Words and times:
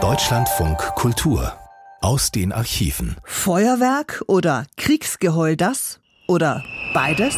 Deutschlandfunk 0.00 0.78
Kultur 0.94 1.52
aus 2.00 2.30
den 2.30 2.52
Archiven. 2.52 3.16
Feuerwerk 3.24 4.22
oder 4.28 4.66
Kriegsgeheul 4.76 5.56
das? 5.56 5.98
Oder 6.28 6.62
beides? 6.94 7.34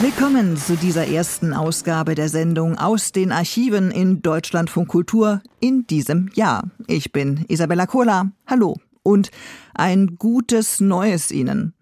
Willkommen 0.00 0.56
zu 0.56 0.74
dieser 0.74 1.06
ersten 1.06 1.54
Ausgabe 1.54 2.16
der 2.16 2.28
Sendung 2.28 2.78
aus 2.78 3.12
den 3.12 3.30
Archiven 3.30 3.92
in 3.92 4.22
Deutschlandfunk 4.22 4.88
Kultur 4.88 5.40
in 5.60 5.86
diesem 5.86 6.30
Jahr. 6.34 6.64
Ich 6.88 7.12
bin 7.12 7.44
Isabella 7.46 7.86
Kohler. 7.86 8.32
Hallo 8.48 8.74
und 9.08 9.30
ein 9.78 10.16
gutes 10.18 10.80
Neues 10.80 11.30
Ihnen. 11.30 11.74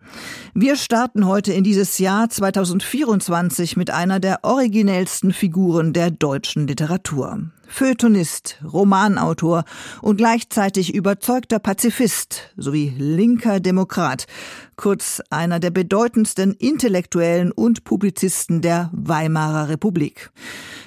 Wir 0.54 0.76
starten 0.76 1.26
heute 1.26 1.52
in 1.52 1.64
dieses 1.64 1.98
Jahr 1.98 2.28
2024 2.30 3.76
mit 3.76 3.90
einer 3.90 4.20
der 4.20 4.44
originellsten 4.44 5.32
Figuren 5.32 5.92
der 5.92 6.10
deutschen 6.10 6.66
Literatur. 6.66 7.50
Feuilletonist, 7.68 8.58
Romanautor 8.64 9.64
und 10.00 10.18
gleichzeitig 10.18 10.94
überzeugter 10.94 11.58
Pazifist 11.58 12.52
sowie 12.56 12.94
linker 12.96 13.58
Demokrat, 13.58 14.26
kurz 14.76 15.20
einer 15.30 15.58
der 15.58 15.70
bedeutendsten 15.70 16.52
Intellektuellen 16.52 17.50
und 17.50 17.84
Publizisten 17.84 18.62
der 18.62 18.90
Weimarer 18.92 19.68
Republik. 19.68 20.30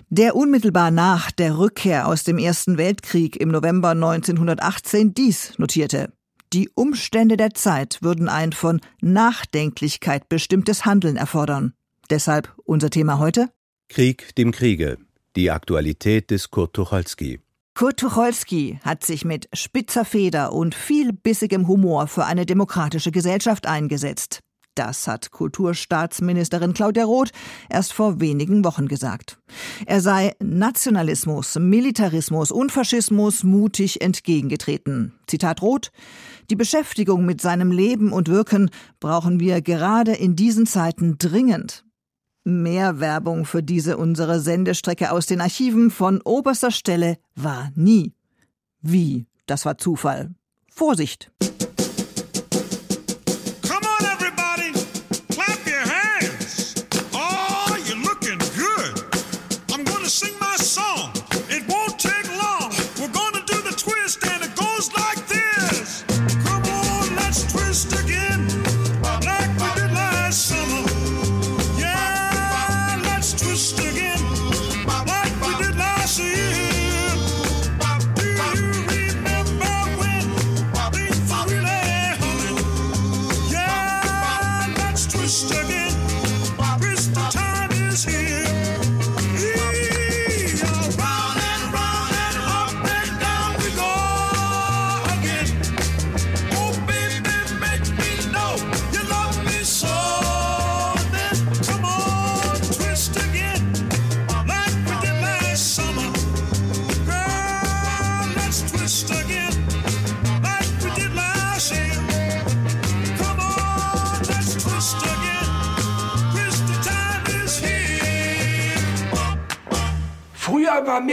Der 0.09 0.35
unmittelbar 0.35 0.89
nach 0.89 1.31
der 1.31 1.57
Rückkehr 1.57 2.07
aus 2.07 2.23
dem 2.23 2.37
Ersten 2.37 2.77
Weltkrieg 2.77 3.35
im 3.35 3.49
November 3.49 3.89
1918 3.89 5.13
dies 5.13 5.53
notierte. 5.59 6.13
Die 6.52 6.70
Umstände 6.73 7.38
der 7.38 7.53
Zeit 7.53 7.99
würden 8.02 8.27
ein 8.27 8.53
von 8.53 8.81
Nachdenklichkeit 9.02 10.30
bestimmtes 10.30 10.84
Handeln 10.84 11.16
erfordern. 11.16 11.73
Deshalb 12.09 12.52
unser 12.66 12.90
Thema 12.90 13.20
heute? 13.20 13.49
Krieg 13.88 14.35
dem 14.35 14.51
Kriege. 14.51 14.98
Die 15.35 15.51
Aktualität 15.51 16.32
des 16.32 16.49
Kurt 16.49 16.73
Tucholsky. 16.73 17.40
Kurt 17.76 17.99
Tucholsky 17.99 18.79
hat 18.84 19.05
sich 19.05 19.26
mit 19.26 19.48
spitzer 19.54 20.05
Feder 20.05 20.51
und 20.51 20.73
viel 20.73 21.13
bissigem 21.13 21.68
Humor 21.68 22.07
für 22.07 22.26
eine 22.26 22.48
demokratische 22.48 23.12
Gesellschaft 23.12 23.68
eingesetzt. 23.68 24.40
Das 24.79 25.07
hat 25.07 25.32
Kulturstaatsministerin 25.32 26.73
Claudia 26.73 27.04
Roth 27.04 27.32
erst 27.70 27.91
vor 27.91 28.21
wenigen 28.21 28.63
Wochen 28.63 28.88
gesagt. 28.88 29.38
Er 29.85 29.99
sei 29.99 30.34
Nationalismus, 30.40 31.55
Militarismus 31.60 32.49
und 32.49 32.71
Faschismus 32.71 33.43
mutig 33.43 34.01
entgegengetreten. 34.01 35.20
Zitat 35.27 35.62
Roth 35.62 35.91
Die 36.49 36.55
Beschäftigung 36.55 37.25
mit 37.25 37.41
seinem 37.41 37.71
Leben 37.71 38.11
und 38.11 38.27
Wirken 38.27 38.71
brauchen 38.99 39.39
wir 39.39 39.61
gerade 39.61 40.13
in 40.13 40.35
diesen 40.35 40.65
Zeiten 40.65 41.19
dringend. 41.19 41.85
Mehr 42.43 42.99
Werbung 42.99 43.45
für 43.45 43.61
diese 43.61 43.97
unsere 43.97 44.39
Sendestrecke 44.39 45.11
aus 45.11 45.27
den 45.27 45.41
Archiven 45.41 45.91
von 45.91 46.21
oberster 46.21 46.71
Stelle 46.71 47.17
war 47.35 47.71
nie. 47.75 48.13
Wie? 48.81 49.27
Das 49.45 49.65
war 49.65 49.77
Zufall. 49.77 50.33
Vorsicht! 50.71 51.31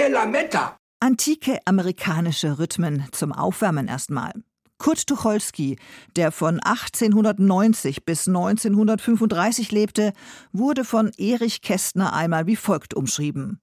Lametta. 0.08 0.76
Antike 1.00 1.58
amerikanische 1.64 2.58
Rhythmen 2.58 3.04
zum 3.12 3.32
Aufwärmen 3.32 3.88
erstmal. 3.88 4.32
Kurt 4.78 5.06
Tucholsky, 5.06 5.78
der 6.16 6.32
von 6.32 6.60
1890 6.60 8.04
bis 8.04 8.28
1935 8.28 9.72
lebte, 9.72 10.12
wurde 10.52 10.84
von 10.84 11.10
Erich 11.16 11.62
Kästner 11.62 12.12
einmal 12.12 12.46
wie 12.46 12.56
folgt 12.56 12.94
umschrieben. 12.94 13.60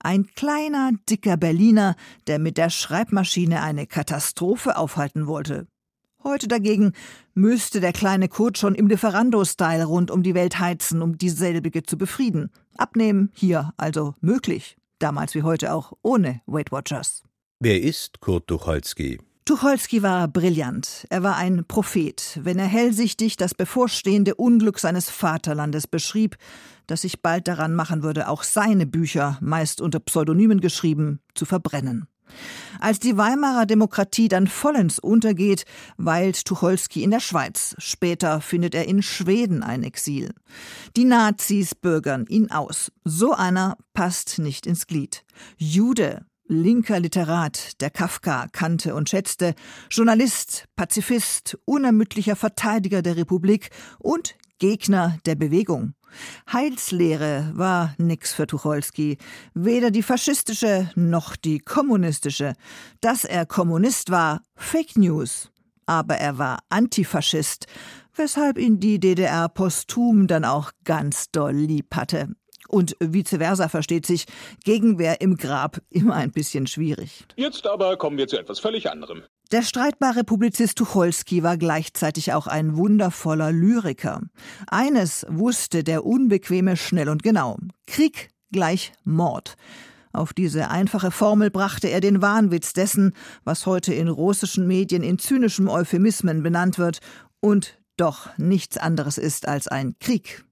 Ein 0.00 0.26
kleiner, 0.34 0.92
dicker 1.08 1.36
Berliner, 1.36 1.96
der 2.26 2.38
mit 2.38 2.56
der 2.56 2.70
Schreibmaschine 2.70 3.62
eine 3.62 3.86
Katastrophe 3.86 4.76
aufhalten 4.76 5.26
wollte. 5.26 5.66
Heute 6.22 6.48
dagegen 6.48 6.92
müsste 7.34 7.80
der 7.80 7.92
kleine 7.92 8.28
Kurt 8.28 8.56
schon 8.56 8.74
im 8.74 8.88
Lieferando-Style 8.88 9.84
rund 9.84 10.10
um 10.10 10.22
die 10.22 10.34
Welt 10.34 10.58
heizen, 10.58 11.02
um 11.02 11.18
dieselbige 11.18 11.82
zu 11.82 11.98
befrieden. 11.98 12.50
Abnehmen 12.76 13.30
hier 13.34 13.74
also 13.76 14.14
möglich 14.20 14.76
damals 15.04 15.34
wie 15.34 15.42
heute 15.42 15.72
auch 15.72 15.92
ohne 16.02 16.40
Weight 16.46 16.72
Watchers. 16.72 17.22
Wer 17.60 17.80
ist 17.82 18.20
Kurt 18.20 18.46
Tucholsky? 18.48 19.18
Tucholsky 19.44 20.02
war 20.02 20.26
brillant. 20.26 21.06
Er 21.10 21.22
war 21.22 21.36
ein 21.36 21.66
Prophet, 21.66 22.40
wenn 22.42 22.58
er 22.58 22.66
hellsichtig 22.66 23.36
das 23.36 23.54
bevorstehende 23.54 24.34
Unglück 24.34 24.78
seines 24.78 25.10
Vaterlandes 25.10 25.86
beschrieb, 25.86 26.38
das 26.86 27.02
sich 27.02 27.20
bald 27.20 27.46
daran 27.46 27.74
machen 27.74 28.02
würde, 28.02 28.28
auch 28.28 28.42
seine 28.42 28.86
Bücher, 28.86 29.36
meist 29.42 29.82
unter 29.82 30.00
Pseudonymen 30.00 30.60
geschrieben, 30.60 31.20
zu 31.34 31.44
verbrennen. 31.44 32.08
Als 32.80 32.98
die 32.98 33.16
Weimarer 33.16 33.66
Demokratie 33.66 34.28
dann 34.28 34.46
vollends 34.46 34.98
untergeht, 34.98 35.64
weilt 35.96 36.44
Tucholsky 36.44 37.02
in 37.02 37.10
der 37.10 37.20
Schweiz. 37.20 37.74
Später 37.78 38.40
findet 38.40 38.74
er 38.74 38.86
in 38.86 39.02
Schweden 39.02 39.62
ein 39.62 39.82
Exil. 39.82 40.30
Die 40.96 41.04
Nazis 41.04 41.74
bürgern 41.74 42.26
ihn 42.28 42.50
aus. 42.50 42.92
So 43.04 43.32
einer 43.32 43.76
passt 43.92 44.38
nicht 44.38 44.66
ins 44.66 44.86
Glied. 44.86 45.24
Jude, 45.56 46.26
linker 46.46 47.00
Literat, 47.00 47.80
der 47.80 47.90
Kafka 47.90 48.46
kannte 48.52 48.94
und 48.94 49.08
schätzte, 49.08 49.54
Journalist, 49.90 50.66
Pazifist, 50.76 51.58
unermüdlicher 51.64 52.36
Verteidiger 52.36 53.02
der 53.02 53.16
Republik 53.16 53.70
und 53.98 54.36
Gegner 54.58 55.18
der 55.26 55.34
Bewegung. 55.34 55.94
Heilslehre 56.52 57.50
war 57.54 57.94
nix 57.98 58.32
für 58.32 58.46
Tucholsky, 58.46 59.18
weder 59.54 59.90
die 59.90 60.02
faschistische 60.02 60.90
noch 60.94 61.36
die 61.36 61.58
kommunistische. 61.58 62.54
Dass 63.00 63.24
er 63.24 63.46
Kommunist 63.46 64.10
war, 64.10 64.42
Fake 64.56 64.96
News. 64.96 65.50
Aber 65.86 66.16
er 66.16 66.38
war 66.38 66.60
Antifaschist, 66.70 67.66
weshalb 68.14 68.58
ihn 68.58 68.80
die 68.80 68.98
DDR 69.00 69.48
posthum 69.48 70.26
dann 70.26 70.44
auch 70.44 70.72
ganz 70.84 71.30
doll 71.30 71.54
lieb 71.54 71.94
hatte. 71.94 72.34
Und 72.74 72.96
vice 72.98 73.36
versa 73.38 73.68
versteht 73.68 74.04
sich, 74.04 74.26
Gegenwehr 74.64 75.20
im 75.20 75.36
Grab 75.36 75.80
immer 75.90 76.16
ein 76.16 76.32
bisschen 76.32 76.66
schwierig. 76.66 77.24
Jetzt 77.36 77.68
aber 77.68 77.96
kommen 77.96 78.18
wir 78.18 78.26
zu 78.26 78.36
etwas 78.36 78.58
völlig 78.58 78.90
anderem. 78.90 79.22
Der 79.52 79.62
streitbare 79.62 80.24
Publizist 80.24 80.78
Tucholsky 80.78 81.44
war 81.44 81.56
gleichzeitig 81.56 82.32
auch 82.32 82.48
ein 82.48 82.76
wundervoller 82.76 83.52
Lyriker. 83.52 84.22
Eines 84.66 85.24
wusste 85.28 85.84
der 85.84 86.04
Unbequeme 86.04 86.76
schnell 86.76 87.08
und 87.10 87.22
genau. 87.22 87.58
Krieg 87.86 88.30
gleich 88.50 88.92
Mord. 89.04 89.54
Auf 90.12 90.32
diese 90.32 90.68
einfache 90.68 91.12
Formel 91.12 91.52
brachte 91.52 91.86
er 91.86 92.00
den 92.00 92.22
Wahnwitz 92.22 92.72
dessen, 92.72 93.12
was 93.44 93.66
heute 93.66 93.94
in 93.94 94.08
russischen 94.08 94.66
Medien 94.66 95.04
in 95.04 95.20
zynischem 95.20 95.68
Euphemismen 95.68 96.42
benannt 96.42 96.80
wird 96.80 96.98
und 97.38 97.78
doch 97.96 98.36
nichts 98.36 98.78
anderes 98.78 99.16
ist 99.16 99.46
als 99.46 99.68
ein 99.68 99.94
Krieg. 100.00 100.44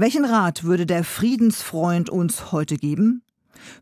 Welchen 0.00 0.24
Rat 0.24 0.62
würde 0.62 0.86
der 0.86 1.02
Friedensfreund 1.02 2.08
uns 2.08 2.52
heute 2.52 2.76
geben? 2.76 3.22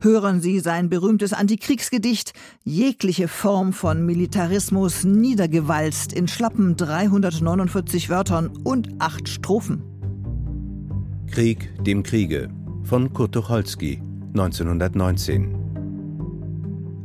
Hören 0.00 0.40
Sie 0.40 0.60
sein 0.60 0.88
berühmtes 0.88 1.34
Antikriegsgedicht, 1.34 2.32
jegliche 2.64 3.28
Form 3.28 3.74
von 3.74 4.06
Militarismus 4.06 5.04
niedergewalzt 5.04 6.14
in 6.14 6.26
schlappen 6.26 6.74
349 6.74 8.08
Wörtern 8.08 8.48
und 8.64 8.88
acht 8.98 9.28
Strophen. 9.28 9.82
Krieg 11.30 11.70
dem 11.84 12.02
Kriege 12.02 12.48
von 12.82 13.12
Kurt 13.12 13.32
Tucholsky 13.32 14.00
1919 14.28 15.54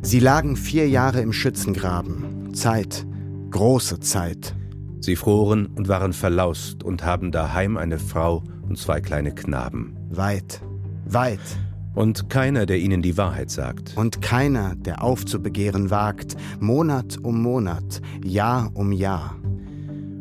Sie 0.04 0.20
lagen 0.22 0.56
vier 0.56 0.88
Jahre 0.88 1.20
im 1.20 1.34
Schützengraben. 1.34 2.54
Zeit, 2.54 3.06
große 3.50 4.00
Zeit. 4.00 4.56
Sie 5.02 5.18
froren 5.18 5.66
und 5.66 5.90
waren 5.90 6.14
verlaust 6.14 6.82
und 6.86 7.04
haben 7.04 7.34
daheim 7.34 7.76
eine 7.76 8.00
Frau 8.00 8.44
und 8.72 8.78
zwei 8.78 9.02
kleine 9.02 9.36
Knaben. 9.36 9.98
Weit, 10.12 10.62
weit. 11.06 11.42
Und 11.94 12.30
keiner, 12.30 12.66
der 12.66 12.78
ihnen 12.78 13.02
die 13.02 13.18
Wahrheit 13.18 13.52
sagt. 13.52 13.98
Und 13.98 14.22
keiner, 14.22 14.76
der 14.78 15.04
aufzubegehren 15.04 15.90
wagt, 15.90 16.38
Monat 16.62 17.18
um 17.22 17.42
Monat, 17.42 18.02
Jahr 18.24 18.72
um 18.74 18.94
Jahr. 18.94 19.36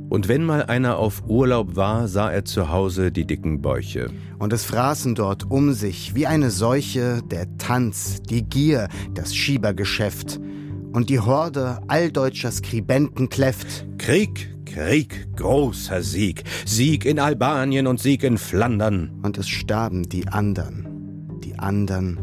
Und 0.08 0.26
wenn 0.26 0.42
mal 0.42 0.64
einer 0.64 0.96
auf 0.96 1.22
Urlaub 1.28 1.76
war, 1.76 2.08
sah 2.08 2.28
er 2.28 2.44
zu 2.44 2.70
Hause 2.70 3.12
die 3.12 3.24
dicken 3.24 3.62
Bäuche. 3.62 4.10
Und 4.40 4.52
es 4.52 4.64
fraßen 4.64 5.14
dort 5.14 5.48
um 5.48 5.72
sich 5.72 6.16
wie 6.16 6.26
eine 6.26 6.50
Seuche 6.50 7.22
der 7.30 7.56
Tanz, 7.56 8.20
die 8.20 8.42
Gier, 8.42 8.88
das 9.14 9.36
Schiebergeschäft. 9.36 10.40
Und 10.90 11.08
die 11.08 11.20
Horde 11.20 11.78
alldeutscher 11.86 12.50
Skribenten 12.50 13.28
kläfft. 13.28 13.86
Krieg, 13.98 14.52
Krieg, 14.72 15.26
großer 15.34 16.00
Sieg, 16.00 16.44
Sieg 16.64 17.04
in 17.04 17.18
Albanien 17.18 17.88
und 17.88 17.98
Sieg 17.98 18.22
in 18.22 18.38
Flandern. 18.38 19.10
Und 19.22 19.36
es 19.36 19.48
starben 19.48 20.08
die 20.08 20.28
andern, 20.28 20.86
die 21.42 21.58
andern, 21.58 22.18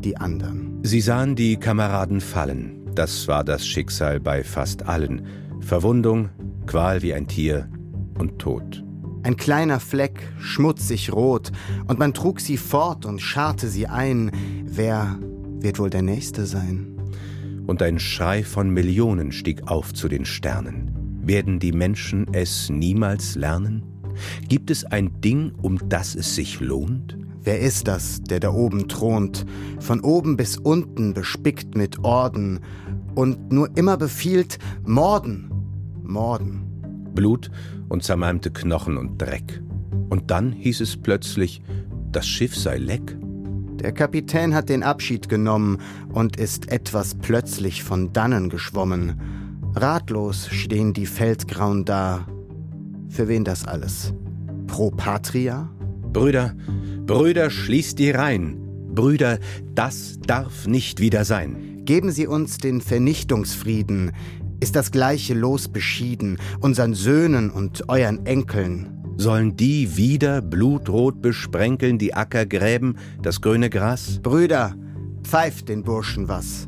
die 0.00 0.16
andern. 0.16 0.80
Sie 0.82 1.00
sahen 1.00 1.36
die 1.36 1.56
Kameraden 1.56 2.20
fallen. 2.20 2.90
Das 2.96 3.28
war 3.28 3.44
das 3.44 3.64
Schicksal 3.64 4.18
bei 4.18 4.42
fast 4.42 4.88
allen. 4.88 5.26
Verwundung, 5.60 6.30
Qual 6.66 7.02
wie 7.02 7.14
ein 7.14 7.28
Tier 7.28 7.68
und 8.18 8.40
Tod. 8.40 8.84
Ein 9.22 9.36
kleiner 9.36 9.78
Fleck, 9.78 10.32
schmutzig 10.40 11.12
rot, 11.12 11.52
und 11.86 12.00
man 12.00 12.14
trug 12.14 12.40
sie 12.40 12.56
fort 12.56 13.06
und 13.06 13.20
scharrte 13.20 13.68
sie 13.68 13.86
ein. 13.86 14.32
Wer 14.64 15.20
wird 15.60 15.78
wohl 15.78 15.90
der 15.90 16.02
Nächste 16.02 16.46
sein? 16.46 16.96
Und 17.68 17.80
ein 17.80 18.00
Schrei 18.00 18.42
von 18.42 18.70
Millionen 18.70 19.30
stieg 19.30 19.68
auf 19.68 19.94
zu 19.94 20.08
den 20.08 20.24
Sternen. 20.24 20.95
Werden 21.26 21.58
die 21.58 21.72
Menschen 21.72 22.28
es 22.32 22.70
niemals 22.70 23.34
lernen? 23.34 23.82
Gibt 24.48 24.70
es 24.70 24.84
ein 24.84 25.20
Ding, 25.20 25.50
um 25.60 25.88
das 25.88 26.14
es 26.14 26.36
sich 26.36 26.60
lohnt? 26.60 27.18
Wer 27.42 27.58
ist 27.58 27.88
das, 27.88 28.22
der 28.22 28.38
da 28.38 28.50
oben 28.50 28.86
thront, 28.86 29.44
von 29.80 30.00
oben 30.00 30.36
bis 30.36 30.56
unten 30.56 31.14
bespickt 31.14 31.76
mit 31.76 32.04
Orden 32.04 32.60
und 33.16 33.50
nur 33.50 33.76
immer 33.76 33.96
befiehlt, 33.96 34.58
morden, 34.84 35.50
morden? 36.04 36.62
Blut 37.12 37.50
und 37.88 38.04
zermalmte 38.04 38.52
Knochen 38.52 38.96
und 38.96 39.20
Dreck. 39.20 39.60
Und 40.08 40.30
dann 40.30 40.52
hieß 40.52 40.80
es 40.80 40.96
plötzlich, 40.96 41.60
das 42.12 42.28
Schiff 42.28 42.56
sei 42.56 42.78
leck. 42.78 43.18
Der 43.80 43.90
Kapitän 43.90 44.54
hat 44.54 44.68
den 44.68 44.84
Abschied 44.84 45.28
genommen 45.28 45.78
und 46.12 46.36
ist 46.36 46.70
etwas 46.70 47.16
plötzlich 47.16 47.82
von 47.82 48.12
dannen 48.12 48.48
geschwommen. 48.48 49.20
Ratlos 49.78 50.48
stehen 50.48 50.94
die 50.94 51.04
Feldgrauen 51.04 51.84
da. 51.84 52.26
Für 53.10 53.28
wen 53.28 53.44
das 53.44 53.66
alles? 53.66 54.14
Pro 54.66 54.90
Patria? 54.90 55.70
Brüder, 56.14 56.54
Brüder, 57.04 57.50
schließt 57.50 57.98
die 57.98 58.10
Reihen. 58.10 58.56
Brüder, 58.94 59.38
das 59.74 60.18
darf 60.26 60.66
nicht 60.66 60.98
wieder 60.98 61.26
sein. 61.26 61.82
Geben 61.84 62.10
Sie 62.10 62.26
uns 62.26 62.56
den 62.56 62.80
Vernichtungsfrieden. 62.80 64.12
Ist 64.60 64.76
das 64.76 64.92
gleiche 64.92 65.34
Los 65.34 65.68
beschieden, 65.68 66.38
unseren 66.60 66.94
Söhnen 66.94 67.50
und 67.50 67.90
euren 67.90 68.24
Enkeln? 68.24 68.88
Sollen 69.18 69.56
die 69.56 69.98
wieder 69.98 70.40
blutrot 70.40 71.20
besprenkeln 71.20 71.98
die 71.98 72.14
Ackergräben, 72.14 72.96
das 73.20 73.42
grüne 73.42 73.68
Gras? 73.68 74.20
Brüder, 74.22 74.74
pfeift 75.22 75.68
den 75.68 75.82
Burschen 75.82 76.28
was. 76.28 76.66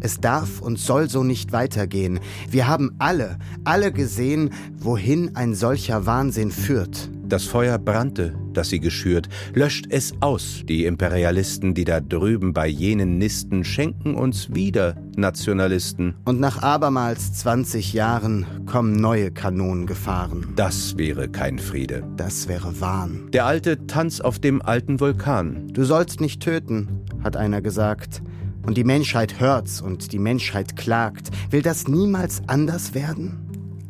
Es 0.00 0.20
darf 0.20 0.60
und 0.60 0.78
soll 0.78 1.08
so 1.08 1.24
nicht 1.24 1.52
weitergehen. 1.52 2.20
Wir 2.50 2.68
haben 2.68 2.94
alle, 2.98 3.38
alle 3.64 3.92
gesehen, 3.92 4.50
wohin 4.78 5.34
ein 5.36 5.54
solcher 5.54 6.06
Wahnsinn 6.06 6.50
führt. 6.50 7.10
Das 7.28 7.44
Feuer 7.44 7.76
brannte, 7.78 8.34
das 8.52 8.68
sie 8.68 8.78
geschürt. 8.78 9.28
Löscht 9.52 9.86
es 9.88 10.12
aus, 10.20 10.62
die 10.64 10.84
Imperialisten, 10.84 11.74
die 11.74 11.84
da 11.84 12.00
drüben 12.00 12.52
bei 12.52 12.68
jenen 12.68 13.18
nisten, 13.18 13.64
schenken 13.64 14.14
uns 14.14 14.54
wieder 14.54 14.94
Nationalisten. 15.16 16.14
Und 16.24 16.38
nach 16.38 16.62
abermals 16.62 17.32
20 17.32 17.92
Jahren 17.92 18.46
kommen 18.66 18.94
neue 18.94 19.32
Kanonen 19.32 19.86
gefahren. 19.86 20.52
Das 20.54 20.96
wäre 20.98 21.28
kein 21.28 21.58
Friede. 21.58 22.04
Das 22.16 22.46
wäre 22.46 22.80
Wahn. 22.80 23.28
Der 23.32 23.44
alte 23.44 23.88
Tanz 23.88 24.20
auf 24.20 24.38
dem 24.38 24.62
alten 24.62 25.00
Vulkan. 25.00 25.66
Du 25.72 25.82
sollst 25.82 26.20
nicht 26.20 26.40
töten, 26.40 27.00
hat 27.24 27.36
einer 27.36 27.60
gesagt. 27.60 28.22
Und 28.66 28.76
die 28.76 28.84
Menschheit 28.84 29.38
hört's 29.38 29.80
und 29.80 30.12
die 30.12 30.18
Menschheit 30.18 30.76
klagt. 30.76 31.28
Will 31.50 31.62
das 31.62 31.86
niemals 31.86 32.42
anders 32.48 32.94
werden? 32.94 33.38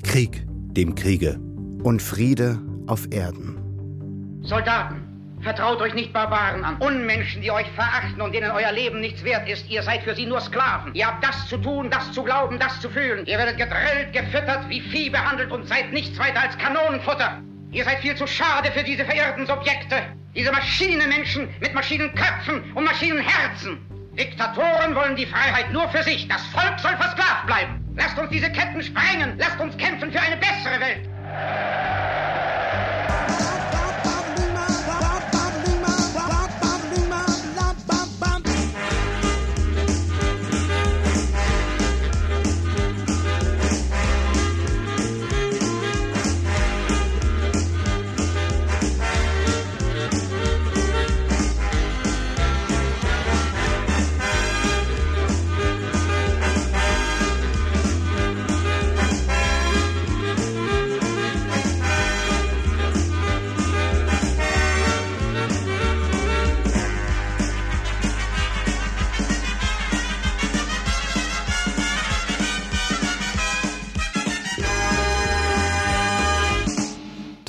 Krieg 0.03 0.45
dem 0.49 0.95
Kriege. 0.95 1.41
Und 1.83 2.03
Friede 2.03 2.59
auf 2.87 3.11
Erden. 3.11 3.57
Soldaten, 4.43 5.03
vertraut 5.41 5.81
euch 5.81 5.95
nicht 5.95 6.13
Barbaren 6.13 6.63
an. 6.63 6.77
Unmenschen, 6.77 7.41
die 7.41 7.51
euch 7.51 7.67
verachten 7.75 8.21
und 8.21 8.35
denen 8.35 8.51
euer 8.51 8.71
Leben 8.71 9.01
nichts 9.01 9.25
wert 9.25 9.49
ist. 9.49 9.67
Ihr 9.71 9.83
seid 9.83 10.03
für 10.03 10.15
sie 10.15 10.27
nur 10.27 10.41
Sklaven. 10.41 10.95
Ihr 10.95 11.07
habt 11.07 11.25
das 11.25 11.49
zu 11.49 11.57
tun, 11.57 11.89
das 11.89 12.13
zu 12.13 12.23
glauben, 12.23 12.59
das 12.59 12.79
zu 12.83 12.91
fühlen. 12.91 13.25
Ihr 13.25 13.39
werdet 13.39 13.57
gedrillt, 13.57 14.13
gefüttert, 14.13 14.69
wie 14.69 14.83
Vieh 14.83 15.09
behandelt 15.09 15.53
und 15.53 15.67
seid 15.67 15.91
nichts 15.95 16.19
weiter 16.19 16.43
als 16.43 16.59
Kanonenfutter. 16.59 17.41
Ihr 17.73 17.85
seid 17.85 18.01
viel 18.01 18.15
zu 18.15 18.27
schade 18.27 18.71
für 18.73 18.85
diese 18.85 19.07
verirrten 19.07 19.47
Subjekte. 19.47 20.03
Diese 20.35 20.53
Maschinenmenschen 20.53 21.49
mit 21.61 21.73
Maschinenköpfen 21.73 22.73
und 22.75 22.85
Maschinenherzen. 22.85 23.79
Diktatoren 24.19 24.95
wollen 24.95 25.17
die 25.17 25.27
Freiheit 25.27 25.73
nur 25.73 25.89
für 25.91 26.03
sich. 26.03 26.27
Das 26.29 26.45
Volk 26.47 26.79
soll 26.81 26.97
versklavt 26.97 27.47
bleiben. 27.47 27.85
Lasst 27.97 28.19
uns 28.19 28.31
diese 28.31 28.51
Ketten 28.51 28.83
sprengen. 28.83 29.37
Lasst 29.39 29.61
uns 29.61 29.77
kämpfen 29.77 30.11
für 30.11 30.21
eine 30.21 30.37
bessere 30.37 30.81
Welt. 30.81 31.09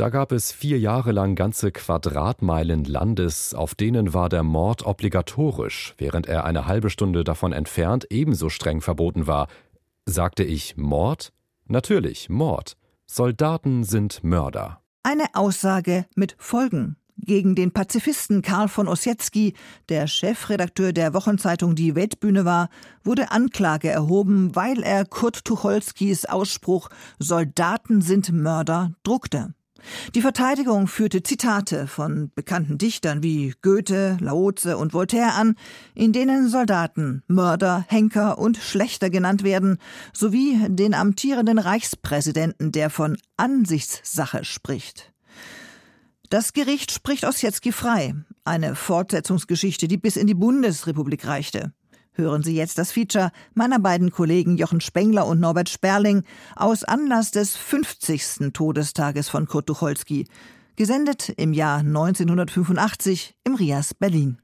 Da 0.07 0.11
gab 0.11 0.31
es 0.31 0.53
vier 0.53 0.79
Jahre 0.79 1.11
lang 1.11 1.35
ganze 1.35 1.69
Quadratmeilen 1.69 2.85
Landes, 2.85 3.53
auf 3.53 3.75
denen 3.75 4.13
war 4.13 4.29
der 4.29 4.41
Mord 4.41 4.85
obligatorisch, 4.85 5.95
während 5.97 6.27
er 6.27 6.45
eine 6.45 6.65
halbe 6.65 6.89
Stunde 6.89 7.25
davon 7.25 7.51
entfernt 7.51 8.07
ebenso 8.09 8.47
streng 8.47 8.79
verboten 8.79 9.27
war. 9.27 9.49
Sagte 10.05 10.45
ich 10.45 10.77
Mord? 10.77 11.33
Natürlich, 11.65 12.29
Mord. 12.29 12.77
Soldaten 13.05 13.83
sind 13.83 14.23
Mörder. 14.23 14.79
Eine 15.03 15.25
Aussage 15.33 16.05
mit 16.15 16.37
Folgen. 16.39 16.95
Gegen 17.17 17.55
den 17.55 17.73
Pazifisten 17.73 18.41
Karl 18.41 18.69
von 18.69 18.87
Ossietzky, 18.87 19.55
der 19.89 20.07
Chefredakteur 20.07 20.93
der 20.93 21.13
Wochenzeitung 21.13 21.75
Die 21.75 21.95
Weltbühne 21.95 22.45
war, 22.45 22.69
wurde 23.03 23.31
Anklage 23.31 23.89
erhoben, 23.89 24.55
weil 24.55 24.83
er 24.83 25.03
Kurt 25.03 25.43
Tucholskys 25.43 26.23
Ausspruch 26.23 26.87
Soldaten 27.19 28.01
sind 28.01 28.31
Mörder 28.31 28.93
druckte. 29.03 29.53
Die 30.15 30.22
Verteidigung 30.22 30.88
führte 30.88 31.24
Zitate 31.24 31.88
von 31.88 32.32
bekannten 32.36 32.77
Dichtern 32.77 33.24
wie 33.24 33.53
Goethe, 33.62 34.17
Laoze 34.20 34.77
und 34.77 34.94
Voltaire 34.94 35.34
an, 35.36 35.56
in 35.94 36.13
denen 36.13 36.50
Soldaten, 36.50 37.24
Mörder, 37.27 37.86
Henker 37.88 38.38
und 38.38 38.58
Schlechter 38.58 39.10
genannt 39.10 39.44
werden, 39.44 39.77
sowie 40.13 40.58
den 40.67 40.94
amtierenden 40.94 41.60
Reichspräsidenten, 41.60 42.72
der 42.72 42.89
von 42.89 43.17
Ansichtssache 43.38 44.44
spricht. 44.44 45.13
Das 46.29 46.51
Gericht 46.51 46.91
spricht 46.91 47.24
Ossietzky 47.24 47.72
frei. 47.72 48.13
Eine 48.44 48.75
Fortsetzungsgeschichte, 48.75 49.88
die 49.88 49.98
bis 49.98 50.17
in 50.17 50.27
die 50.27 50.34
Bundesrepublik 50.34 51.25
reichte. 51.25 51.72
Hören 52.17 52.41
Sie 52.41 52.55
jetzt 52.55 52.79
das 52.79 52.91
Feature 52.91 53.31
meiner 53.53 53.77
beiden 53.77 54.12
Kollegen 54.12 54.57
Jochen 54.57 54.81
Spengler 54.81 55.27
und 55.27 55.39
Norbert 55.39 55.69
Sperling 55.69 56.24
aus 56.55 56.83
Anlass 56.83 57.29
des 57.29 57.55
50. 57.55 58.53
Todestages 58.53 59.29
von 59.29 59.47
Kurt 59.47 59.67
Tucholsky, 59.67 60.25
gesendet 60.75 61.29
im 61.38 61.53
Jahr 61.53 61.77
1985 61.77 63.36
im 63.43 63.53
Rias 63.53 63.93
Berlin. 63.93 64.39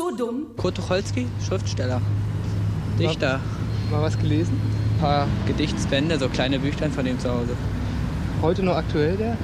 So 0.00 0.16
dumm? 0.16 0.46
Kurt 0.56 0.76
Tucholsky, 0.76 1.26
Schriftsteller, 1.46 2.00
Dichter. 2.98 3.40
Mal 3.90 4.02
was 4.02 4.18
gelesen? 4.18 4.58
Ein 4.94 5.00
paar 5.00 5.26
Gedichtsbände, 5.46 6.18
so 6.18 6.28
kleine 6.28 6.58
Büchlein 6.58 6.92
von 6.92 7.06
ihm 7.06 7.18
zu 7.18 7.30
Hause. 7.30 7.56
Heute 8.40 8.62
noch 8.62 8.76
aktuell 8.76 9.16
der? 9.16 9.36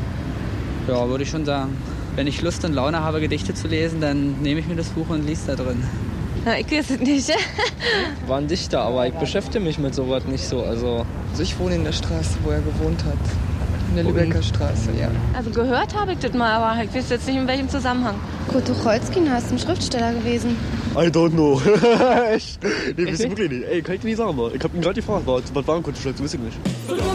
Ja, 0.88 1.08
würde 1.08 1.25
ich 1.25 1.30
schon 1.30 1.44
sagen. 1.44 1.76
Wenn 2.14 2.26
ich 2.26 2.40
Lust 2.40 2.64
und 2.64 2.72
Laune 2.72 3.02
habe, 3.02 3.20
Gedichte 3.20 3.52
zu 3.52 3.68
lesen, 3.68 4.00
dann 4.00 4.40
nehme 4.40 4.60
ich 4.60 4.66
mir 4.66 4.76
das 4.76 4.88
Buch 4.88 5.10
und 5.10 5.26
lese 5.26 5.48
da 5.48 5.62
drin. 5.62 5.82
Na, 6.44 6.58
ich 6.58 6.70
weiß 6.70 6.90
es 6.90 7.00
nicht. 7.00 7.28
War 8.26 8.38
ein 8.38 8.46
Dichter, 8.46 8.80
aber 8.82 9.06
ich 9.06 9.14
beschäftige 9.14 9.62
mich 9.62 9.78
mit 9.78 9.94
sowas 9.94 10.25
nicht 10.25 10.44
so. 10.44 10.62
Also, 10.62 11.04
also 11.30 11.42
ich 11.42 11.58
wohne 11.58 11.75
in 11.75 11.84
der 11.84 11.92
Straße, 11.92 12.38
wo 12.44 12.50
er 12.50 12.60
gewohnt 12.60 13.04
hat. 13.04 13.18
In 13.97 14.05
der 14.05 14.12
Lübecker 14.12 14.43
Straße, 14.43 14.91
ja. 15.00 15.09
Also 15.35 15.49
gehört 15.49 15.99
habe 15.99 16.12
ich 16.12 16.19
das 16.19 16.35
mal, 16.35 16.53
aber 16.53 16.85
ich 16.85 16.95
weiß 16.95 17.09
jetzt 17.09 17.26
nicht 17.26 17.37
in 17.37 17.49
welchem 17.49 17.71
Zusammenhang. 17.71 18.17
Kurt 18.47 18.67
Tucholsky, 18.67 19.21
du 19.21 19.31
hast 19.31 19.50
ein 19.50 19.59
Schriftsteller 19.59 20.12
gewesen. 20.12 20.55
I 20.95 21.07
don't 21.07 21.31
know. 21.31 21.59
Echt? 22.31 22.62
Nee, 22.62 23.07
weiß 23.07 23.21
ich 23.21 23.31
wirklich 23.31 23.50
nicht. 23.50 23.65
Ey, 23.65 23.81
kann 23.81 23.95
ich 23.95 24.03
dir 24.03 24.09
nicht 24.09 24.19
sagen, 24.19 24.38
Ich 24.55 24.62
hab 24.62 24.75
ihn 24.75 24.83
gerade 24.83 25.00
gefragt, 25.00 25.23
was, 25.25 25.43
was 25.55 25.67
war 25.67 25.76
ein 25.76 25.83
Kurt 25.83 25.97
Tucholsky, 25.97 26.25
weiß 26.25 26.35
ich 26.35 26.41
nicht. 26.41 26.59
So 26.87 26.95
dumm, 26.95 27.07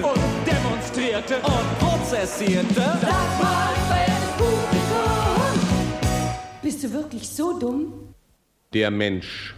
protestierte. 0.00 0.04
Und 0.04 0.46
demonstrierte. 0.46 1.34
Und 1.36 1.78
prozessierte. 1.78 2.74
Sag 2.74 3.42
mal, 3.42 3.70
Publikum, 4.38 5.60
bist 6.62 6.82
du 6.84 6.92
wirklich 6.92 7.28
so 7.28 7.58
dumm? 7.58 8.14
Der 8.72 8.90
Mensch. 8.90 9.54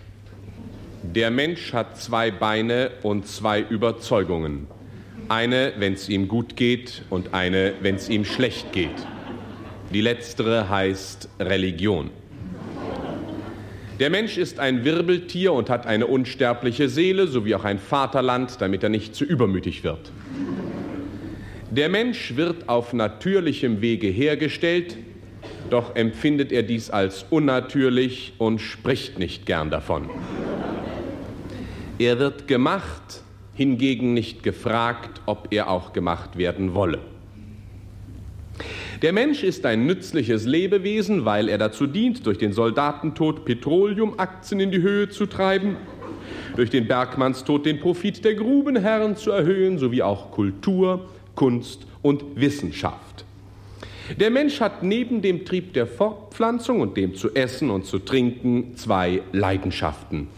Der 1.03 1.31
Mensch 1.31 1.73
hat 1.73 2.01
zwei 2.01 2.31
Beine 2.31 2.91
und 3.03 3.27
zwei 3.27 3.61
Überzeugungen. 3.61 4.67
Eine, 5.29 5.75
wenn 5.77 5.95
es 5.95 6.09
ihm 6.09 6.29
gut 6.29 6.57
geht, 6.57 7.03
und 7.11 7.35
eine, 7.35 7.75
wenn 7.81 7.97
es 7.97 8.09
ihm 8.09 8.25
schlecht 8.25 8.73
geht. 8.73 9.07
Die 9.93 10.01
letztere 10.01 10.69
heißt 10.69 11.29
Religion. 11.39 12.11
Der 13.99 14.11
Mensch 14.11 14.39
ist 14.39 14.59
ein 14.59 14.85
Wirbeltier 14.85 15.53
und 15.53 15.69
hat 15.69 15.87
eine 15.87 16.07
unsterbliche 16.07 16.89
Seele 16.89 17.27
sowie 17.27 17.55
auch 17.55 17.65
ein 17.65 17.79
Vaterland, 17.79 18.61
damit 18.61 18.83
er 18.83 18.89
nicht 18.89 19.15
zu 19.15 19.25
übermütig 19.25 19.85
wird. 19.85 20.11
Der 21.71 21.89
Mensch 21.89 22.37
wird 22.37 22.69
auf 22.69 22.93
natürlichem 22.93 23.81
Wege 23.81 24.09
hergestellt, 24.09 24.97
doch 25.71 25.97
empfindet 25.97 26.53
er 26.53 26.63
dies 26.63 26.91
als 26.91 27.25
unnatürlich 27.31 28.35
und 28.39 28.61
spricht 28.61 29.19
nicht 29.19 29.47
gern 29.47 29.71
davon. 29.71 30.11
Er 31.99 32.19
wird 32.19 32.49
gemacht, 32.49 33.23
hingegen 33.55 34.15
nicht 34.15 34.43
gefragt, 34.43 35.21
ob 35.27 35.49
er 35.51 35.71
auch 35.71 35.93
gemacht 35.93 36.37
werden 36.37 36.75
wolle. 36.75 36.99
Der 39.03 39.13
Mensch 39.13 39.43
ist 39.43 39.67
ein 39.67 39.85
nützliches 39.85 40.47
Lebewesen, 40.47 41.25
weil 41.25 41.49
er 41.49 41.59
dazu 41.59 41.89
dient, 41.89 42.25
durch 42.25 42.39
den 42.39 42.53
Soldatentod 42.53 43.45
Petroleumaktien 43.45 44.61
in 44.61 44.71
die 44.71 44.81
Höhe 44.81 45.09
zu 45.09 45.27
treiben, 45.27 45.77
durch 46.55 46.71
den 46.71 46.87
Bergmannstod 46.87 47.67
den 47.67 47.81
Profit 47.81 48.25
der 48.25 48.37
Grubenherren 48.37 49.17
zu 49.17 49.33
erhöhen, 49.33 49.79
sowie 49.79 50.03
auch 50.03 50.31
Kultur, 50.31 51.09
Kunst 51.35 51.85
und 52.01 52.23
Wissenschaft. 52.37 53.25
Der 54.21 54.31
Mensch 54.31 54.61
hat 54.61 54.85
neben 54.85 55.21
dem 55.21 55.45
Trieb 55.45 55.73
der 55.73 55.89
Fortpflanzung 55.89 56.81
und 56.81 56.97
dem 56.97 57.17
zu 57.17 57.35
essen 57.35 57.71
und 57.71 57.87
zu 57.87 57.99
trinken 57.99 58.77
zwei 58.77 59.23
Leidenschaften. 59.33 60.29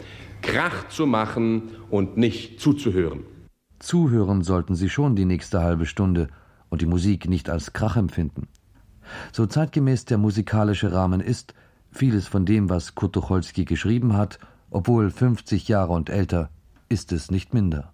Krach 0.41 0.87
zu 0.87 1.05
machen 1.05 1.69
und 1.91 2.17
nicht 2.17 2.59
zuzuhören. 2.59 3.25
Zuhören 3.77 4.41
sollten 4.41 4.73
Sie 4.73 4.89
schon 4.89 5.15
die 5.15 5.25
nächste 5.25 5.61
halbe 5.61 5.85
Stunde 5.85 6.29
und 6.69 6.81
die 6.81 6.87
Musik 6.87 7.29
nicht 7.29 7.49
als 7.49 7.73
Krach 7.73 7.95
empfinden. 7.95 8.47
So 9.31 9.45
zeitgemäß 9.45 10.05
der 10.05 10.17
musikalische 10.17 10.91
Rahmen 10.91 11.21
ist, 11.21 11.53
vieles 11.91 12.27
von 12.27 12.45
dem, 12.45 12.69
was 12.69 12.95
Kurt 12.95 13.13
Tucholsky 13.13 13.65
geschrieben 13.65 14.15
hat, 14.17 14.39
obwohl 14.69 15.09
50 15.09 15.67
Jahre 15.67 15.93
und 15.93 16.09
älter, 16.09 16.49
ist 16.89 17.11
es 17.11 17.31
nicht 17.31 17.53
minder. 17.53 17.93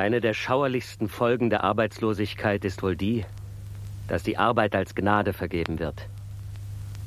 Eine 0.00 0.22
der 0.22 0.32
schauerlichsten 0.32 1.10
Folgen 1.10 1.50
der 1.50 1.62
Arbeitslosigkeit 1.62 2.64
ist 2.64 2.82
wohl 2.82 2.96
die, 2.96 3.26
dass 4.08 4.22
die 4.22 4.38
Arbeit 4.38 4.74
als 4.74 4.94
Gnade 4.94 5.34
vergeben 5.34 5.78
wird. 5.78 6.06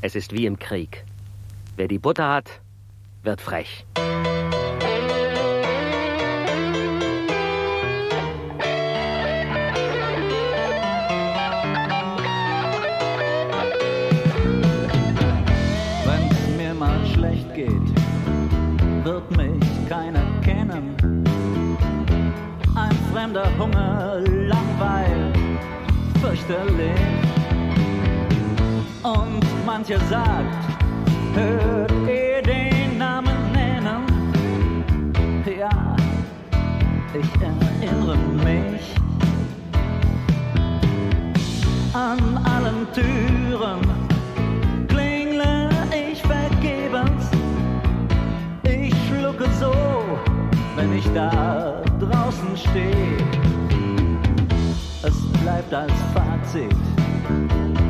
Es 0.03 0.13
ist 0.13 0.31
wie 0.31 0.45
im 0.45 0.59
Krieg. 0.59 1.03
Wer 1.75 1.87
die 1.87 1.97
Butter 1.97 2.29
hat, 2.29 2.61
wird 3.23 3.41
frech. 3.41 3.83
Ein 23.33 23.39
fremder 23.39 23.57
Hunger 23.57 24.19
langweilt 24.27 25.37
fürchterlich. 26.21 27.01
Und 29.01 29.65
mancher 29.65 29.99
sagt, 30.07 30.63
hört 31.33 31.91
ihr 32.07 32.43
den 32.43 32.99
Namen 32.99 33.51
nennen? 33.51 34.05
Ja, 35.45 35.95
ich 37.13 37.41
erinnere 37.41 38.17
mich 38.43 38.95
an 41.93 42.37
allen 42.45 42.87
Türen 42.93 43.81
klingle 44.87 45.69
ich 45.91 46.21
vergebens. 46.21 47.31
Ich 48.63 48.93
schlucke 49.07 49.49
so, 49.59 49.73
wenn 50.75 50.93
ich 50.95 51.07
da 51.13 51.62
draußen 52.53 52.57
stehe. 52.57 53.17
Es 55.03 55.41
bleibt 55.41 55.73
als 55.73 55.93
Fazit 56.13 56.75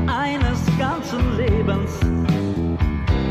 eines 0.07 0.59
ganzen 0.77 1.37
Lebens. 1.37 1.99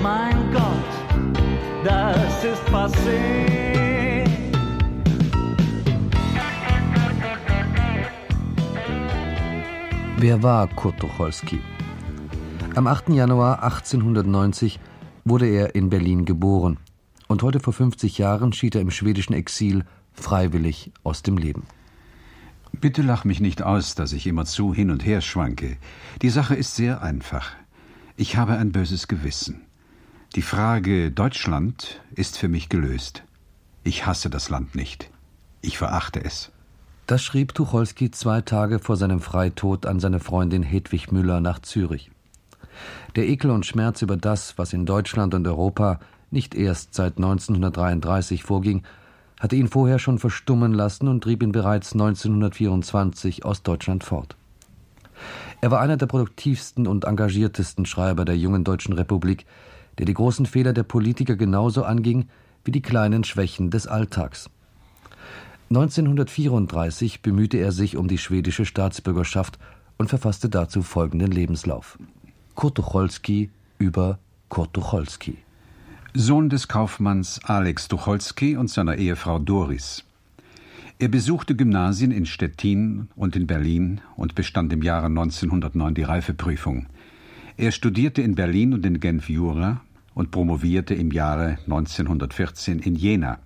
Mein 0.03 0.53
Gott, 0.53 1.85
das 1.85 2.45
ist 2.45 2.63
passé. 2.69 4.27
Wer 10.19 10.43
war 10.43 10.69
Kurt 10.69 10.99
Tucholsky? 11.01 11.61
Am 12.77 12.87
8. 12.87 13.09
Januar 13.11 13.63
1890 13.65 14.79
wurde 15.25 15.47
er 15.47 15.75
in 15.75 15.91
Berlin 15.91 16.25
geboren 16.25 16.79
und 17.27 17.43
heute 17.43 17.61
vor 17.61 17.73
50 17.73 18.19
Jahren 18.19 18.53
schied 18.53 18.77
er 18.77 18.81
im 18.81 18.91
schwedischen 18.91 19.35
Exil 19.35 19.85
freiwillig 20.15 20.93
aus 21.03 21.23
dem 21.23 21.37
Leben. 21.39 21.65
Bitte 22.73 23.03
lach 23.03 23.25
mich 23.25 23.41
nicht 23.41 23.63
aus, 23.63 23.95
dass 23.95 24.13
ich 24.13 24.27
immerzu 24.27 24.75
hin 24.75 24.91
und 24.91 25.05
her 25.05 25.21
schwanke. 25.21 25.77
Die 26.23 26.31
Sache 26.31 26.55
ist 26.55 26.75
sehr 26.75 27.03
einfach. 27.03 27.51
Ich 28.17 28.37
habe 28.37 28.55
ein 28.55 28.73
böses 28.73 29.09
Gewissen. 29.09 29.63
Die 30.35 30.43
Frage 30.43 31.11
Deutschland 31.11 32.01
ist 32.15 32.39
für 32.39 32.49
mich 32.49 32.69
gelöst. 32.69 33.23
Ich 33.85 34.07
hasse 34.07 34.31
das 34.31 34.49
Land 34.49 34.75
nicht. 34.75 35.11
Ich 35.61 35.77
verachte 35.79 36.25
es. 36.25 36.51
Das 37.07 37.23
schrieb 37.23 37.55
Tucholsky 37.55 38.11
zwei 38.11 38.41
Tage 38.41 38.79
vor 38.79 38.97
seinem 38.97 39.21
Freitod 39.21 39.87
an 39.87 40.01
seine 40.01 40.21
Freundin 40.21 40.63
Hedwig 40.63 41.13
Müller 41.13 41.41
nach 41.41 41.59
Zürich. 41.59 42.11
Der 43.17 43.29
Ekel 43.29 43.51
und 43.51 43.67
Schmerz 43.67 44.03
über 44.03 44.17
das, 44.17 44.57
was 44.57 44.73
in 44.73 44.87
Deutschland 44.87 45.35
und 45.35 45.47
Europa 45.47 46.01
nicht 46.31 46.55
erst 46.55 46.95
seit 46.95 47.19
1933 47.19 48.43
vorging, 48.43 48.83
hatte 49.43 49.57
ihn 49.57 49.67
vorher 49.67 49.99
schon 49.99 50.21
verstummen 50.21 50.73
lassen 50.73 51.09
und 51.09 51.25
trieb 51.25 51.43
ihn 51.43 51.51
bereits 51.51 51.95
1924 51.95 53.45
aus 53.45 53.65
Deutschland 53.65 54.05
fort. 54.05 54.37
Er 55.61 55.73
war 55.73 55.81
einer 55.81 55.97
der 55.97 56.07
produktivsten 56.07 56.87
und 56.87 57.05
engagiertesten 57.05 57.85
Schreiber 57.85 58.25
der 58.25 58.37
jungen 58.37 58.63
Deutschen 58.63 58.93
Republik, 58.93 59.45
der 59.99 60.07
die 60.07 60.15
großen 60.15 60.47
Fehler 60.47 60.73
der 60.73 60.85
Politiker 60.85 61.35
genauso 61.35 61.83
anging 61.83 62.29
wie 62.65 62.71
die 62.71 62.83
kleinen 62.83 63.25
Schwächen 63.25 63.71
des 63.71 63.89
Alltags. 63.89 64.49
1934 65.71 67.21
bemühte 67.21 67.57
er 67.57 67.73
sich 67.73 67.97
um 67.97 68.07
die 68.07 68.19
schwedische 68.19 68.65
Staatsbürgerschaft 68.65 69.59
und 69.99 70.09
verfasste 70.09 70.49
dazu 70.51 70.83
folgenden 70.83 71.33
Lebenslauf. 71.33 71.99
Kurt 72.55 72.77
Tucholsky 72.77 73.51
über 73.79 74.21
Kurt 74.49 74.73
Tucholsky. 74.73 75.39
Sohn 76.15 76.51
des 76.51 76.69
Kaufmanns 76.69 77.41
Alex 77.45 77.89
Tucholsky 77.89 78.59
und 78.59 78.69
seiner 78.69 78.97
Ehefrau 78.97 79.39
Doris. 79.39 80.05
Er 80.99 81.09
besuchte 81.09 81.57
Gymnasien 81.57 82.11
in 82.11 82.27
Stettin 82.27 83.09
und 83.17 83.35
in 83.35 83.47
Berlin 83.47 84.03
und 84.15 84.35
bestand 84.35 84.75
im 84.75 84.83
Jahre 84.83 85.07
1909 85.07 85.95
die 85.95 86.03
Reifeprüfung. 86.03 86.85
Er 87.57 87.73
studierte 87.73 88.21
in 88.21 88.35
Berlin 88.35 88.75
und 88.75 88.85
in 88.85 89.01
Genf 89.01 89.31
Jura 89.31 89.81
und 90.13 90.31
promovierte 90.31 90.95
im 90.95 91.13
Jahre 91.13 91.57
1914 91.65 92.81
in 92.81 92.95
Jena. 92.95 93.39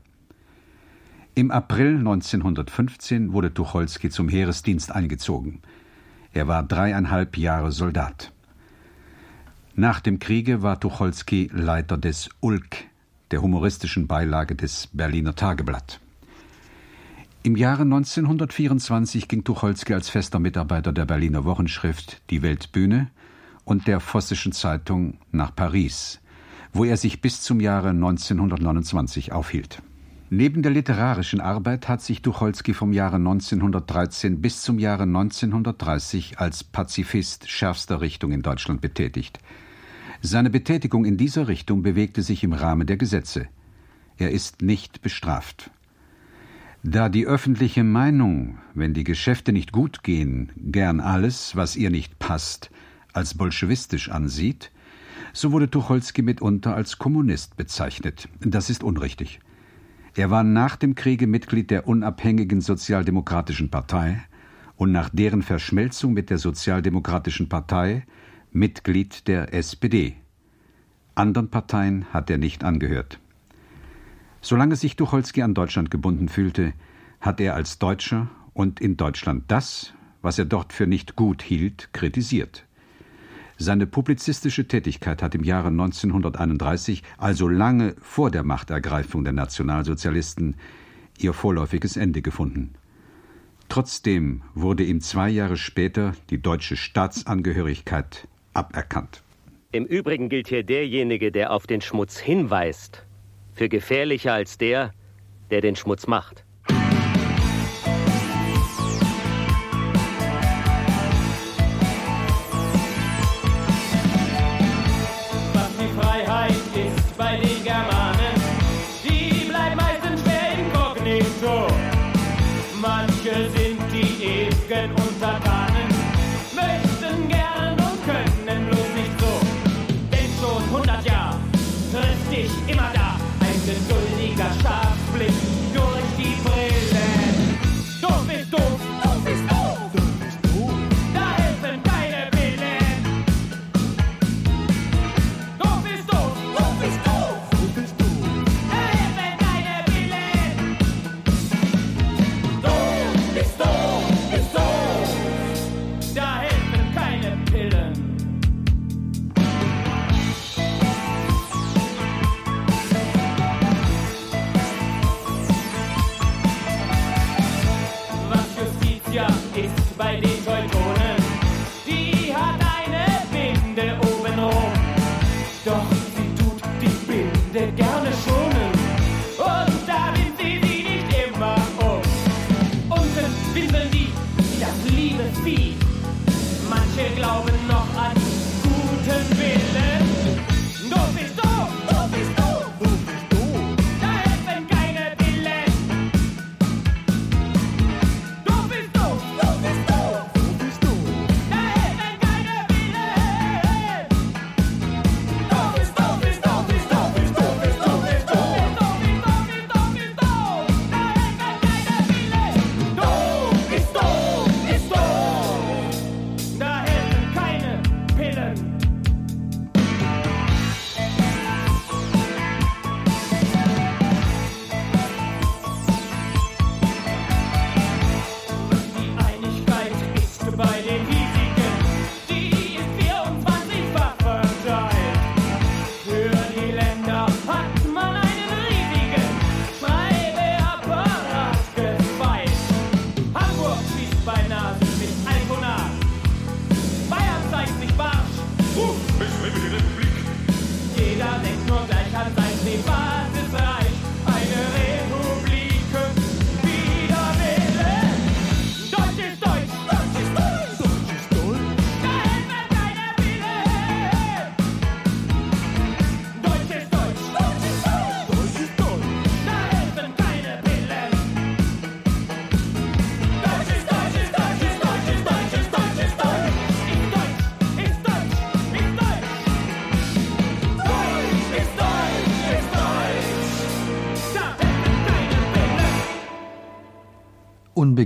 Im 1.37 1.53
April 1.53 1.99
1915 1.99 3.33
wurde 3.33 3.55
Tucholsky 3.55 4.11
zum 4.11 4.29
Heeresdienst 4.29 4.91
eingezogen. 4.91 5.61
Er 6.33 6.49
war 6.49 6.65
dreieinhalb 6.65 7.37
Jahre 7.37 7.71
Soldat. 7.71 8.33
Nach 9.79 10.01
dem 10.01 10.19
Kriege 10.19 10.63
war 10.63 10.81
Tucholsky 10.81 11.51
Leiter 11.53 11.99
des 11.99 12.31
Ulk, 12.41 12.85
der 13.31 13.43
humoristischen 13.43 14.07
Beilage 14.07 14.55
des 14.55 14.89
Berliner 14.91 15.35
Tageblatt. 15.35 16.01
Im 17.43 17.57
Jahre 17.57 17.83
1924 17.83 19.29
ging 19.29 19.45
Tucholsky 19.45 19.93
als 19.93 20.09
fester 20.09 20.39
Mitarbeiter 20.39 20.95
der 20.95 21.05
Berliner 21.05 21.45
Wochenschrift 21.45 22.23
Die 22.31 22.41
Weltbühne 22.41 23.11
und 23.67 23.87
der 23.87 24.01
Vossischen 24.01 24.53
Zeitung 24.53 25.19
nach 25.31 25.55
Paris, 25.55 26.23
wo 26.73 26.85
er 26.85 26.97
sich 26.97 27.21
bis 27.21 27.43
zum 27.43 27.61
Jahre 27.61 27.91
1929 27.91 29.33
aufhielt. 29.33 29.83
Neben 30.31 30.63
der 30.63 30.73
literarischen 30.73 31.43
Arbeit 31.43 31.87
hat 31.87 32.01
sich 32.01 32.23
Tucholsky 32.23 32.73
vom 32.73 32.95
Jahre 32.95 33.17
1913 33.17 34.41
bis 34.41 34.63
zum 34.63 34.79
Jahre 34.79 35.03
1930 35.03 36.39
als 36.39 36.65
Pazifist 36.65 37.51
schärfster 37.51 38.01
Richtung 38.01 38.33
in 38.33 38.41
Deutschland 38.41 38.81
betätigt. 38.81 39.39
Seine 40.23 40.51
Betätigung 40.51 41.05
in 41.05 41.17
dieser 41.17 41.49
Richtung 41.49 41.83
bewegte 41.83 42.23
sich 42.23 42.43
im 42.43 42.53
Rahmen 42.53 42.87
der 42.87 42.97
Gesetze. 42.97 43.49
Er 44.17 44.31
ist 44.31 44.63
nicht 44.63 45.03
bestraft. 45.03 45.71
Da 46.83 47.09
die 47.09 47.27
öffentliche 47.27 47.85
Meinung, 47.85 48.59
wenn 48.75 48.95
die 48.95 49.05
Geschäfte 49.05 49.53
nicht 49.53 49.73
gut 49.73 50.03
gehen, 50.03 50.53
gern 50.57 51.01
alles, 51.01 51.57
was 51.57 51.77
ihr 51.77 51.91
nicht 51.91 52.19
passt, 52.19 52.71
als 53.13 53.35
bolschewistisch 53.35 54.11
ansieht, 54.11 54.71
so 55.33 55.53
wurde 55.53 55.71
Tucholsky 55.71 56.23
mitunter 56.23 56.75
als 56.75 56.99
Kommunist 56.99 57.57
bezeichnet. 57.57 58.29
Das 58.41 58.71
ist 58.71 58.83
unrichtig. 58.83 59.41
Er 60.15 60.31
war 60.31 60.45
nach 60.45 60.77
dem 60.77 60.95
Kriege 60.95 61.27
Mitglied 61.27 61.71
der 61.71 61.87
unabhängigen 61.87 62.61
Sozialdemokratischen 62.63 63.71
Partei 63.71 64.23
und 64.77 64.93
nach 64.93 65.11
deren 65.11 65.43
Verschmelzung 65.43 66.15
mit 66.15 66.31
der 66.31 66.39
Sozialdemokratischen 66.39 67.49
Partei 67.49 68.07
Mitglied 68.57 69.29
der 69.29 69.53
SPD. 69.53 70.17
Anderen 71.15 71.51
Parteien 71.51 72.07
hat 72.15 72.31
er 72.31 72.39
nicht 72.39 72.65
angehört. 72.65 73.21
Solange 74.41 74.77
sich 74.77 74.97
Tucholsky 74.97 75.43
an 75.43 75.53
Deutschland 75.53 75.91
gebunden 75.91 76.31
fühlte, 76.31 76.73
hat 77.21 77.39
er 77.39 77.55
als 77.55 77.79
Deutscher 77.79 78.29
und 78.55 78.81
in 78.81 78.97
Deutschland 78.97 79.45
das, 79.49 79.93
was 80.23 80.39
er 80.39 80.47
dort 80.47 80.73
für 80.73 80.87
nicht 80.87 81.17
gut 81.17 81.43
hielt, 81.43 81.91
kritisiert. 81.93 82.65
Seine 83.59 83.87
publizistische 83.87 84.67
Tätigkeit 84.67 85.23
hat 85.23 85.35
im 85.35 85.45
Jahre 85.45 85.69
1931, 85.69 87.03
also 87.19 87.49
lange 87.49 87.95
vor 88.01 88.31
der 88.31 88.43
Machtergreifung 88.43 89.23
der 89.23 89.35
Nationalsozialisten, 89.35 90.57
ihr 91.19 91.35
vorläufiges 91.35 91.99
Ende 91.99 92.23
gefunden. 92.23 92.73
Trotzdem 93.69 94.43
wurde 94.55 94.85
ihm 94.85 95.03
zwei 95.03 95.29
Jahre 95.29 95.59
später 95.59 96.15
die 96.31 96.41
deutsche 96.41 96.77
Staatsangehörigkeit 96.77 98.29
aberkannt. 98.57 99.23
Im 99.73 99.85
Übrigen 99.85 100.31
gilt 100.31 100.49
hier 100.49 100.63
derjenige, 100.63 101.31
der 101.31 101.53
auf 101.53 101.67
den 101.67 101.83
Schmutz 101.83 102.19
hinweist, 102.19 103.05
für 103.53 103.69
gefährlicher 103.69 104.33
als 104.33 104.57
der, 104.57 104.93
der 105.51 105.61
den 105.61 105.77
Schmutz 105.77 106.07
macht. 106.07 106.46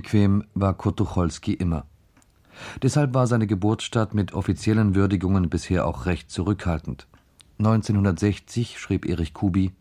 Unbequem 0.01 0.45
war 0.55 0.73
Kurt 0.73 0.97
Tucholsky 0.97 1.53
immer. 1.53 1.85
Deshalb 2.83 3.13
war 3.13 3.27
seine 3.27 3.47
Geburtsstadt 3.47 4.15
mit 4.15 4.33
offiziellen 4.33 4.95
Würdigungen 4.95 5.51
bisher 5.51 5.87
auch 5.87 6.07
recht 6.07 6.31
zurückhaltend. 6.31 7.07
1960 7.59 8.79
schrieb 8.79 9.05
Erich 9.05 9.35
Kubi 9.35 9.73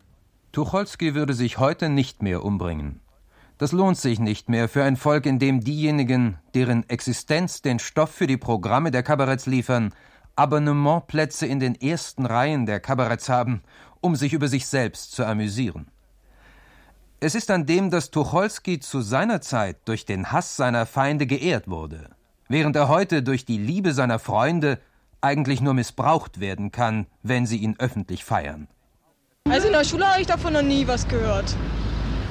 Tucholsky 0.51 1.15
würde 1.15 1.33
sich 1.33 1.57
heute 1.57 1.87
nicht 1.87 2.21
mehr 2.21 2.43
umbringen. 2.43 2.99
Das 3.57 3.71
lohnt 3.71 3.97
sich 3.97 4.19
nicht 4.19 4.49
mehr 4.49 4.67
für 4.67 4.83
ein 4.83 4.97
Volk, 4.97 5.25
in 5.25 5.39
dem 5.39 5.61
diejenigen, 5.61 6.37
deren 6.53 6.87
Existenz 6.89 7.61
den 7.61 7.79
Stoff 7.79 8.11
für 8.11 8.27
die 8.27 8.35
Programme 8.35 8.91
der 8.91 9.03
Kabaretts 9.03 9.45
liefern, 9.45 9.93
Abonnementplätze 10.35 11.45
in 11.45 11.61
den 11.61 11.75
ersten 11.75 12.25
Reihen 12.25 12.65
der 12.65 12.81
Kabaretts 12.81 13.29
haben, 13.29 13.61
um 14.01 14.17
sich 14.17 14.33
über 14.33 14.49
sich 14.49 14.67
selbst 14.67 15.13
zu 15.13 15.25
amüsieren. 15.25 15.87
Es 17.21 17.35
ist 17.35 17.51
an 17.51 17.65
dem, 17.65 17.89
dass 17.89 18.11
Tucholsky 18.11 18.79
zu 18.79 19.01
seiner 19.01 19.41
Zeit 19.41 19.75
durch 19.83 20.05
den 20.05 20.31
Hass 20.31 20.55
seiner 20.55 20.85
Feinde 20.85 21.27
geehrt 21.27 21.69
wurde, 21.69 22.11
während 22.47 22.77
er 22.77 22.87
heute 22.87 23.23
durch 23.23 23.43
die 23.43 23.57
Liebe 23.57 23.93
seiner 23.93 24.19
Freunde 24.19 24.79
eigentlich 25.19 25.59
nur 25.59 25.73
missbraucht 25.73 26.39
werden 26.39 26.71
kann, 26.71 27.07
wenn 27.21 27.45
sie 27.45 27.57
ihn 27.57 27.75
öffentlich 27.77 28.23
feiern. 28.23 28.69
Also 29.49 29.67
in 29.67 29.73
der 29.73 29.83
Schule 29.83 30.07
habe 30.07 30.21
ich 30.21 30.27
davon 30.27 30.53
noch 30.53 30.61
nie 30.61 30.87
was 30.87 31.05
gehört. 31.09 31.53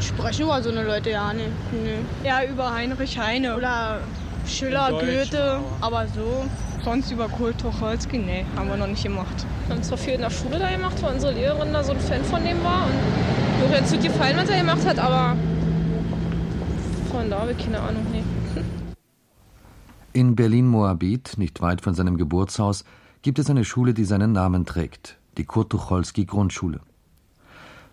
Sprechen 0.01 0.44
über 0.44 0.62
so 0.62 0.70
eine 0.70 0.85
Leute 0.85 1.11
ja 1.11 1.35
nicht. 1.35 1.51
Nee. 1.70 1.98
Ja, 2.27 2.44
über 2.44 2.72
Heinrich 2.72 3.18
Heine. 3.18 3.59
Oder 3.59 4.01
Schiller, 4.46 4.90
Goethe, 4.92 5.61
aber 5.83 6.07
so. 6.07 6.46
Sonst 6.83 7.11
über 7.11 7.29
Kurt 7.29 7.61
Tucholsky, 7.61 8.16
nee, 8.16 8.46
haben 8.57 8.70
wir 8.70 8.77
noch 8.79 8.87
nicht 8.87 9.03
gemacht. 9.03 9.44
Wir 9.66 9.77
haben 9.77 9.83
zwar 9.83 9.98
viel 9.98 10.14
in 10.14 10.22
der 10.22 10.31
Schule 10.31 10.59
da 10.59 10.70
gemacht, 10.70 10.96
weil 11.03 11.12
unsere 11.12 11.35
Lehrerin 11.35 11.74
da 11.74 11.85
so 11.85 11.92
ein 11.92 12.01
Fan 12.01 12.24
von 12.24 12.42
dem 12.42 12.64
war. 12.64 12.87
Und 12.87 13.38
mir 13.66 13.77
hat 13.77 13.85
es 13.85 13.92
gut 13.92 14.03
gefallen, 14.03 14.37
was 14.37 14.49
er 14.49 14.59
gemacht 14.59 14.87
hat, 14.87 14.99
aber 14.99 15.37
von 17.11 17.31
da 17.31 17.40
habe 17.40 17.53
ich 17.53 17.59
keine 17.59 17.81
Ahnung, 17.81 18.07
nee. 18.12 18.23
In 20.12 20.37
Berlin-Moabit, 20.37 21.35
nicht 21.37 21.61
weit 21.61 21.81
von 21.81 21.94
seinem 21.94 22.16
Geburtshaus, 22.16 22.85
gibt 23.23 23.38
es 23.38 23.51
eine 23.51 23.64
Schule, 23.64 23.94
die 23.94 24.05
seinen 24.05 24.33
Namen 24.33 24.66
trägt, 24.66 25.18
die 25.37 25.44
Kurt 25.44 25.71
Tucholsky 25.71 26.25
Grundschule. 26.25 26.81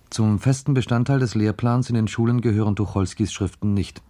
Zum 0.10 0.39
festen 0.39 0.73
Bestandteil 0.73 1.19
des 1.19 1.36
Lehrplans 1.36 1.89
in 1.89 1.95
den 1.95 2.08
Schulen 2.08 2.41
gehören 2.41 2.75
Tucholskys 2.75 3.34
Schriften 3.34 3.73
nicht. 3.73 4.01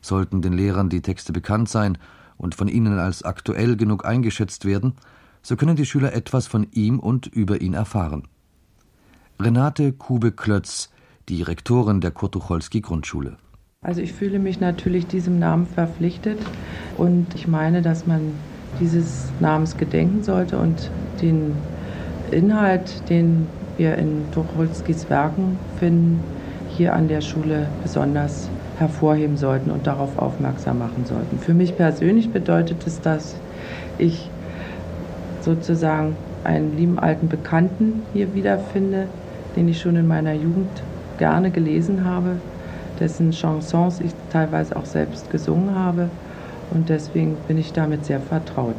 Sollten 0.00 0.40
den 0.40 0.52
Lehrern 0.52 0.88
die 0.88 1.02
Texte 1.02 1.32
bekannt 1.32 1.68
sein 1.68 1.98
und 2.36 2.54
von 2.54 2.68
ihnen 2.68 2.98
als 2.98 3.22
aktuell 3.22 3.76
genug 3.76 4.04
eingeschätzt 4.04 4.64
werden, 4.64 4.94
so 5.42 5.56
können 5.56 5.76
die 5.76 5.86
Schüler 5.86 6.12
etwas 6.12 6.46
von 6.46 6.66
ihm 6.72 6.98
und 7.00 7.26
über 7.26 7.60
ihn 7.60 7.74
erfahren. 7.74 8.28
Renate 9.38 9.92
Kube-Klötz, 9.92 10.88
die 11.28 11.42
Rektorin 11.42 12.00
der 12.00 12.10
Kurt 12.10 12.32
Tucholsky 12.32 12.80
Grundschule. 12.80 13.36
Also 13.82 14.00
ich 14.00 14.14
fühle 14.14 14.38
mich 14.38 14.60
natürlich 14.60 15.06
diesem 15.06 15.38
Namen 15.38 15.66
verpflichtet 15.66 16.38
und 16.96 17.34
ich 17.34 17.46
meine, 17.46 17.82
dass 17.82 18.06
man 18.06 18.32
dieses 18.80 19.30
Namens 19.38 19.76
gedenken 19.76 20.22
sollte 20.22 20.58
und 20.58 20.90
den 21.20 21.54
Inhalt, 22.30 23.08
den 23.10 23.46
wir 23.76 23.96
in 23.96 24.22
Tucholskys 24.32 25.10
Werken 25.10 25.58
finden, 25.78 26.20
hier 26.70 26.94
an 26.94 27.06
der 27.08 27.20
Schule 27.20 27.68
besonders 27.82 28.48
hervorheben 28.78 29.36
sollten 29.36 29.70
und 29.70 29.86
darauf 29.86 30.18
aufmerksam 30.18 30.78
machen 30.78 31.04
sollten. 31.04 31.38
Für 31.38 31.54
mich 31.54 31.76
persönlich 31.76 32.30
bedeutet 32.30 32.86
es, 32.86 33.02
dass 33.02 33.36
ich 33.98 34.30
sozusagen 35.42 36.16
einen 36.42 36.76
lieben 36.76 36.98
alten 36.98 37.28
Bekannten 37.28 38.02
hier 38.14 38.34
wiederfinde, 38.34 39.08
den 39.56 39.68
ich 39.68 39.80
schon 39.80 39.96
in 39.96 40.06
meiner 40.06 40.34
Jugend 40.34 40.68
gerne 41.18 41.50
gelesen 41.50 42.04
habe, 42.04 42.36
dessen 43.00 43.32
Chansons 43.32 44.00
ich 44.00 44.12
teilweise 44.32 44.76
auch 44.76 44.84
selbst 44.84 45.30
gesungen 45.30 45.74
habe 45.74 46.08
und 46.72 46.88
deswegen 46.88 47.36
bin 47.48 47.58
ich 47.58 47.72
damit 47.72 48.04
sehr 48.04 48.20
vertraut. 48.20 48.76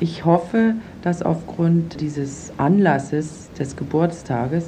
Ich 0.00 0.24
hoffe, 0.24 0.74
dass 1.02 1.22
aufgrund 1.22 2.00
dieses 2.00 2.52
Anlasses 2.58 3.50
des 3.58 3.76
Geburtstages 3.76 4.64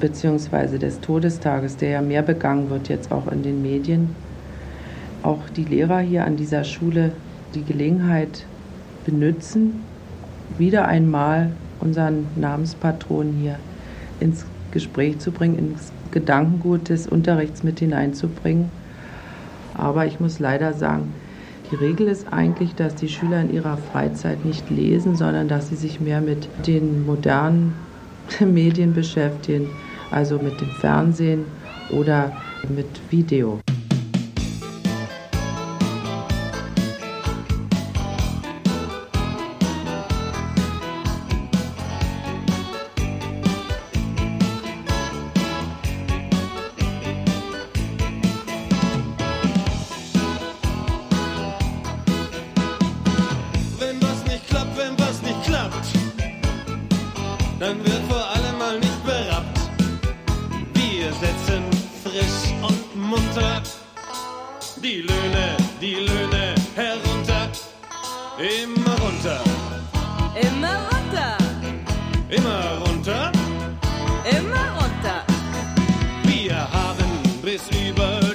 bzw. 0.00 0.78
des 0.78 1.00
Todestages, 1.00 1.76
der 1.76 1.90
ja 1.90 2.02
mehr 2.02 2.22
begangen 2.22 2.68
wird 2.68 2.88
jetzt 2.88 3.12
auch 3.12 3.30
in 3.30 3.42
den 3.42 3.62
Medien, 3.62 4.14
auch 5.22 5.48
die 5.56 5.64
Lehrer 5.64 6.00
hier 6.00 6.24
an 6.24 6.36
dieser 6.36 6.64
Schule 6.64 7.12
die 7.54 7.62
Gelegenheit 7.62 8.44
benutzen, 9.04 9.84
wieder 10.58 10.88
einmal 10.88 11.52
unseren 11.80 12.26
Namenspatron 12.36 13.32
hier 13.40 13.56
ins 14.22 14.44
Gespräch 14.70 15.18
zu 15.18 15.30
bringen, 15.30 15.58
ins 15.58 15.92
Gedankengut 16.10 16.88
des 16.88 17.06
Unterrichts 17.06 17.62
mit 17.62 17.80
hineinzubringen. 17.80 18.70
Aber 19.74 20.06
ich 20.06 20.20
muss 20.20 20.38
leider 20.38 20.72
sagen, 20.72 21.12
die 21.70 21.76
Regel 21.76 22.08
ist 22.08 22.32
eigentlich, 22.32 22.74
dass 22.74 22.94
die 22.94 23.08
Schüler 23.08 23.40
in 23.40 23.52
ihrer 23.52 23.78
Freizeit 23.78 24.44
nicht 24.44 24.68
lesen, 24.70 25.16
sondern 25.16 25.48
dass 25.48 25.68
sie 25.68 25.76
sich 25.76 26.00
mehr 26.00 26.20
mit 26.20 26.48
den 26.66 27.06
modernen 27.06 27.74
Medien 28.40 28.92
beschäftigen, 28.92 29.68
also 30.10 30.38
mit 30.38 30.60
dem 30.60 30.68
Fernsehen 30.68 31.44
oder 31.90 32.32
mit 32.68 32.86
Video. 33.10 33.58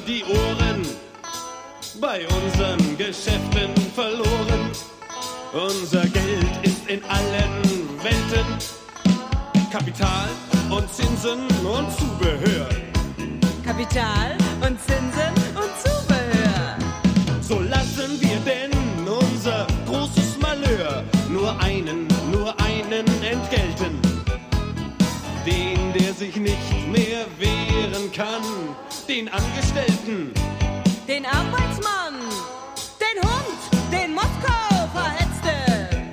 Die 0.08 0.24
Ohren 0.24 0.82
bei 2.00 2.26
unseren 2.28 2.98
Geschäften 2.98 3.74
verloren. 3.96 4.72
Unser 5.54 6.06
Geld 6.08 6.54
ist 6.64 6.88
in 6.88 7.04
allen 7.06 7.62
Welten 8.04 8.46
Kapital 9.72 10.30
und 10.70 10.92
Zinsen 10.94 11.40
und 11.66 11.92
Zubehör. 11.98 12.68
Kapital 13.64 14.38
und 14.62 14.80
Zinsen 14.82 15.34
und 15.56 15.72
Zubehör. 15.84 16.78
So 17.42 17.60
lassen 17.60 18.20
wir 18.22 18.38
denn 18.46 18.72
unser 19.08 19.68
großes 19.86 20.40
Malheur 20.42 21.04
nur 21.30 21.60
einen, 21.62 22.08
nur 22.32 22.54
einen 22.60 23.06
entgelten. 23.24 24.00
Den, 25.46 25.94
der 25.94 26.14
sich 26.14 26.36
nicht 26.36 26.88
mehr 26.92 27.26
wehren 27.38 28.12
kann, 28.12 28.44
den 29.08 29.30
Angestellten. 29.30 30.34
Den 31.08 31.26
Arbeitsmann, 31.26 32.16
den 33.00 33.24
Hund, 33.24 33.92
den 33.92 34.14
Moskau 34.14 34.88
verhetzte. 34.94 36.06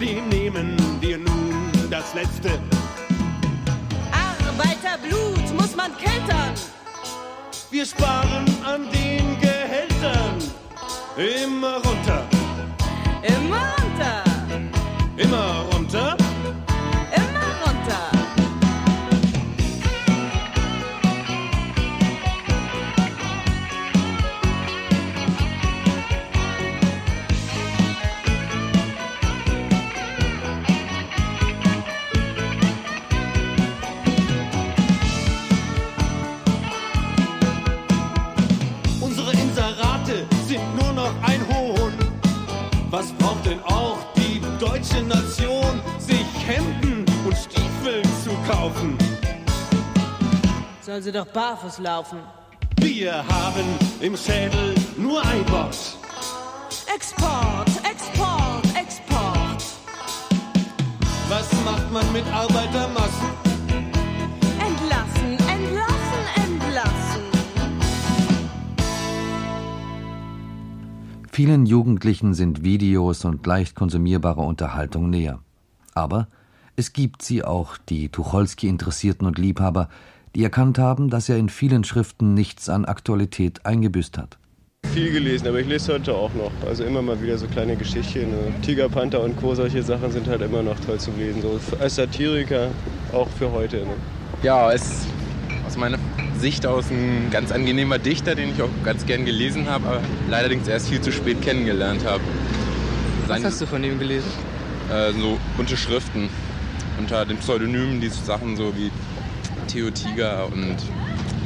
Den 0.00 0.28
nehmen 0.28 0.76
wir 1.00 1.18
nun 1.18 1.70
das 1.90 2.14
Letzte. 2.14 2.58
Arbeiterblut 4.12 5.60
muss 5.60 5.76
man 5.76 5.90
keltern. 5.98 6.54
Wir 7.70 7.84
sparen 7.84 8.46
an 8.64 8.88
den 8.90 9.38
Gehältern. 9.40 10.38
Immer 11.16 11.76
runter, 11.76 12.24
Immer 13.22 13.74
runter, 13.78 14.24
immer 15.16 15.64
runter. 15.72 16.23
Was 42.96 43.10
braucht 43.14 43.44
denn 43.44 43.60
auch 43.64 43.98
die 44.14 44.40
deutsche 44.60 45.02
Nation, 45.02 45.82
sich 45.98 46.24
Hemden 46.46 47.04
und 47.26 47.36
Stiefel 47.36 48.00
zu 48.22 48.30
kaufen? 48.48 48.96
Soll 50.80 51.02
sie 51.02 51.10
doch 51.10 51.26
barfuß 51.26 51.80
laufen. 51.80 52.20
Wir 52.76 53.14
haben 53.16 53.64
im 54.00 54.16
Schädel 54.16 54.76
nur 54.96 55.20
ein 55.26 55.50
Wort. 55.50 55.76
Export, 56.94 57.68
Export, 57.82 58.64
Export. 58.80 59.64
Was 61.28 61.52
macht 61.64 61.90
man 61.90 62.12
mit 62.12 62.24
Arbeitermassen? 62.32 63.43
Vielen 71.34 71.66
Jugendlichen 71.66 72.32
sind 72.32 72.62
Videos 72.62 73.24
und 73.24 73.44
leicht 73.44 73.74
konsumierbare 73.74 74.40
Unterhaltung 74.40 75.10
näher. 75.10 75.40
Aber 75.92 76.28
es 76.76 76.92
gibt 76.92 77.22
sie 77.22 77.42
auch, 77.42 77.76
die 77.76 78.08
Tucholsky-Interessierten 78.08 79.26
und 79.26 79.36
Liebhaber, 79.36 79.88
die 80.36 80.44
erkannt 80.44 80.78
haben, 80.78 81.10
dass 81.10 81.28
er 81.28 81.36
in 81.36 81.48
vielen 81.48 81.82
Schriften 81.82 82.34
nichts 82.34 82.68
an 82.68 82.84
Aktualität 82.84 83.66
eingebüßt 83.66 84.16
hat. 84.16 84.38
Viel 84.92 85.10
gelesen, 85.10 85.48
aber 85.48 85.58
ich 85.58 85.66
lese 85.66 85.94
heute 85.94 86.14
auch 86.14 86.32
noch. 86.34 86.52
Also 86.68 86.84
immer 86.84 87.02
mal 87.02 87.20
wieder 87.20 87.36
so 87.36 87.48
kleine 87.48 87.74
Geschichten. 87.74 88.30
Ne? 88.30 88.54
Tiger, 88.62 88.88
Panther 88.88 89.20
und 89.20 89.36
Co. 89.36 89.56
Solche 89.56 89.82
Sachen 89.82 90.12
sind 90.12 90.28
halt 90.28 90.40
immer 90.40 90.62
noch 90.62 90.78
toll 90.86 91.00
zum 91.00 91.18
Lesen. 91.18 91.42
So 91.42 91.58
als 91.80 91.96
Satiriker 91.96 92.68
auch 93.12 93.28
für 93.30 93.50
heute. 93.50 93.78
Ne? 93.78 93.94
Ja, 94.44 94.70
es 94.70 94.82
ist 94.82 95.06
aus 95.66 95.76
meiner 95.76 95.98
Sicht 96.44 96.66
aus 96.66 96.90
ein 96.90 97.30
ganz 97.30 97.52
angenehmer 97.52 97.98
Dichter, 97.98 98.34
den 98.34 98.50
ich 98.50 98.60
auch 98.60 98.68
ganz 98.84 99.06
gern 99.06 99.24
gelesen 99.24 99.66
habe, 99.66 99.86
aber 99.86 100.00
allerdings 100.30 100.68
erst 100.68 100.90
viel 100.90 101.00
zu 101.00 101.10
spät 101.10 101.40
kennengelernt 101.40 102.04
habe. 102.04 102.22
Was 103.26 103.42
hast 103.42 103.62
du 103.62 103.66
von 103.66 103.82
ihm 103.82 103.98
gelesen? 103.98 104.28
Äh, 104.92 105.12
so 105.12 105.38
bunte 105.56 105.74
Schriften 105.78 106.28
unter 106.98 107.24
den 107.24 107.38
Pseudonymen, 107.38 108.02
die 108.02 108.10
Sachen 108.10 108.58
so 108.58 108.76
wie 108.76 108.90
Theo 109.68 109.90
Tiger 109.90 110.46
und 110.52 110.76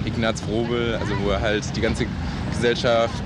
Ignaz 0.04 0.40
Frobel, 0.40 0.96
also 0.96 1.14
wo 1.22 1.30
er 1.30 1.42
halt 1.42 1.76
die 1.76 1.80
ganze 1.80 2.04
Gesellschaft 2.50 3.22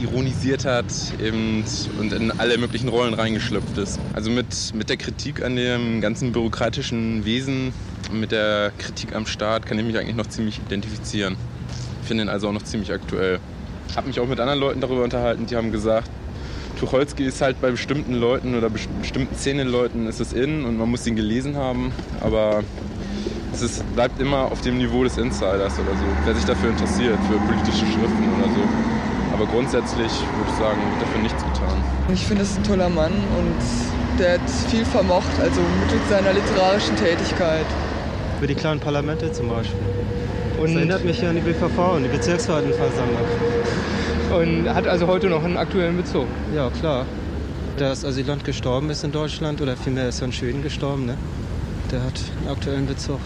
ironisiert 0.00 0.64
hat 0.66 0.84
und 1.20 2.12
in 2.12 2.30
alle 2.38 2.58
möglichen 2.58 2.88
Rollen 2.88 3.14
reingeschlüpft 3.14 3.76
ist. 3.76 3.98
Also 4.12 4.30
mit, 4.30 4.72
mit 4.72 4.88
der 4.88 4.96
Kritik 4.96 5.42
an 5.42 5.56
dem 5.56 6.00
ganzen 6.00 6.30
bürokratischen 6.30 7.24
Wesen, 7.24 7.72
mit 8.12 8.32
der 8.32 8.72
Kritik 8.78 9.14
am 9.14 9.26
Staat 9.26 9.66
kann 9.66 9.78
ich 9.78 9.84
mich 9.84 9.98
eigentlich 9.98 10.16
noch 10.16 10.26
ziemlich 10.26 10.58
identifizieren. 10.58 11.36
Finde 12.02 12.24
ihn 12.24 12.28
also 12.28 12.48
auch 12.48 12.52
noch 12.52 12.62
ziemlich 12.62 12.92
aktuell. 12.92 13.38
Habe 13.96 14.08
mich 14.08 14.20
auch 14.20 14.26
mit 14.26 14.40
anderen 14.40 14.60
Leuten 14.60 14.80
darüber 14.80 15.02
unterhalten, 15.04 15.46
die 15.46 15.56
haben 15.56 15.72
gesagt, 15.72 16.10
Tucholsky 16.78 17.24
ist 17.24 17.40
halt 17.42 17.60
bei 17.60 17.70
bestimmten 17.70 18.14
Leuten 18.14 18.54
oder 18.54 18.70
best- 18.70 18.88
bestimmten 19.00 19.34
Szenenleuten 19.34 20.06
ist 20.06 20.20
es 20.20 20.32
in 20.32 20.64
und 20.64 20.78
man 20.78 20.88
muss 20.90 21.06
ihn 21.06 21.16
gelesen 21.16 21.56
haben, 21.56 21.92
aber 22.20 22.62
es 23.52 23.62
ist, 23.62 23.94
bleibt 23.94 24.20
immer 24.20 24.52
auf 24.52 24.60
dem 24.60 24.78
Niveau 24.78 25.02
des 25.02 25.16
Insiders 25.18 25.78
oder 25.78 25.90
so, 25.96 26.04
wer 26.24 26.34
sich 26.34 26.44
dafür 26.44 26.70
interessiert, 26.70 27.18
für 27.28 27.38
politische 27.38 27.84
Schriften 27.86 28.28
oder 28.38 28.48
so. 28.54 28.62
Aber 29.34 29.46
grundsätzlich 29.46 30.12
würde 30.36 30.50
ich 30.50 30.58
sagen, 30.58 30.78
wird 30.92 31.02
dafür 31.02 31.22
nichts 31.22 31.42
getan. 31.42 31.84
Ich 32.12 32.24
finde 32.26 32.42
es 32.42 32.56
ein 32.56 32.62
toller 32.64 32.88
Mann 32.88 33.12
und 33.12 34.18
der 34.20 34.34
hat 34.34 34.50
viel 34.68 34.84
vermocht, 34.84 35.30
also 35.40 35.60
mittels 35.82 36.08
seiner 36.08 36.32
literarischen 36.32 36.96
Tätigkeit. 36.96 37.66
Über 38.38 38.46
die 38.46 38.54
kleinen 38.54 38.80
Parlamente 38.80 39.32
zum 39.32 39.48
Beispiel. 39.48 39.78
Und- 40.58 40.68
das 40.68 40.76
erinnert 40.76 41.04
mich 41.04 41.20
ja 41.20 41.30
an 41.30 41.36
die 41.36 41.42
BVV 41.42 41.96
und 41.96 42.04
die 42.04 42.08
Bezirksverwaltungsversammlung. 42.08 43.18
Und 44.40 44.74
hat 44.74 44.86
also 44.86 45.06
heute 45.06 45.28
noch 45.28 45.42
einen 45.42 45.56
aktuellen 45.56 45.96
Bezug. 45.96 46.26
Ja, 46.54 46.70
klar. 46.70 47.06
Der 47.78 47.88
als 47.88 48.04
Asylant 48.04 48.44
gestorben 48.44 48.90
ist 48.90 49.04
in 49.04 49.12
Deutschland 49.12 49.60
oder 49.60 49.76
vielmehr 49.76 50.08
ist 50.08 50.20
er 50.20 50.26
in 50.26 50.32
Schweden 50.32 50.62
gestorben. 50.62 51.06
Ne? 51.06 51.16
Der 51.90 52.02
hat 52.02 52.20
einen 52.40 52.48
aktuellen 52.48 52.86
Bezug. 52.86 53.20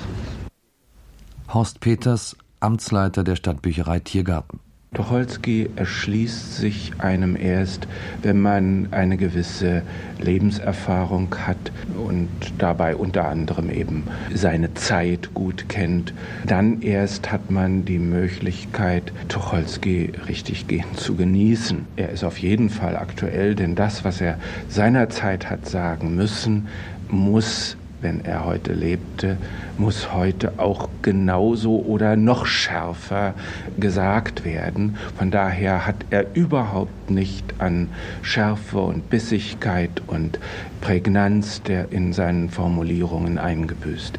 Horst 1.53 1.81
Peters, 1.81 2.37
Amtsleiter 2.61 3.25
der 3.25 3.37
Stadtbücherei 3.37 4.01
Tiergarten. 4.01 4.61
Tucholsky 4.95 5.71
erschließt 5.75 6.57
sich 6.57 6.93
einem 6.99 7.35
erst, 7.35 7.89
wenn 8.21 8.43
man 8.43 8.89
eine 8.91 9.17
gewisse 9.17 9.83
Lebenserfahrung 10.21 11.35
hat 11.47 11.73
und 11.97 12.29
dabei 12.59 12.95
unter 12.97 13.27
anderem 13.27 13.71
eben 13.71 14.05
seine 14.35 14.75
Zeit 14.75 15.33
gut 15.33 15.71
kennt. 15.71 16.13
Dann 16.47 16.83
erst 16.83 17.33
hat 17.33 17.51
man 17.51 17.87
die 17.87 17.99
Möglichkeit, 17.99 19.15
Tucholsky 19.29 20.13
richtig 20.29 20.67
gehen 20.67 20.95
zu 20.95 21.17
genießen. 21.17 21.87
Er 21.97 22.11
ist 22.11 22.23
auf 22.23 22.37
jeden 22.37 22.69
Fall 22.69 22.97
aktuell, 22.97 23.55
denn 23.55 23.75
das, 23.75 24.05
was 24.05 24.21
er 24.21 24.39
seinerzeit 24.69 25.49
hat 25.49 25.67
sagen 25.67 26.15
müssen, 26.17 26.69
muss 27.09 27.79
wenn 28.03 28.25
er 28.25 28.45
heute 28.45 28.73
lebte, 28.73 29.39
muss 29.79 30.13
heute 30.13 30.55
auch 30.59 30.89
genauso 31.01 31.79
oder 31.81 32.17
noch 32.17 32.47
schärfer 32.47 33.35
gesagt 33.79 34.45
werden. 34.45 34.97
Von 35.17 35.31
daher 35.31 35.87
hat 35.87 36.05
er 36.11 36.27
überhaupt 36.35 37.11
nicht 37.11 37.55
an 37.59 37.89
Schärfe 38.23 38.81
und 38.81 39.09
Bissigkeit 39.09 40.03
und 40.07 40.39
Prägnanz 40.81 41.63
der 41.63 41.93
in 41.93 42.13
seinen 42.13 42.51
Formulierungen 42.51 43.39
eingebüßt. 43.39 44.19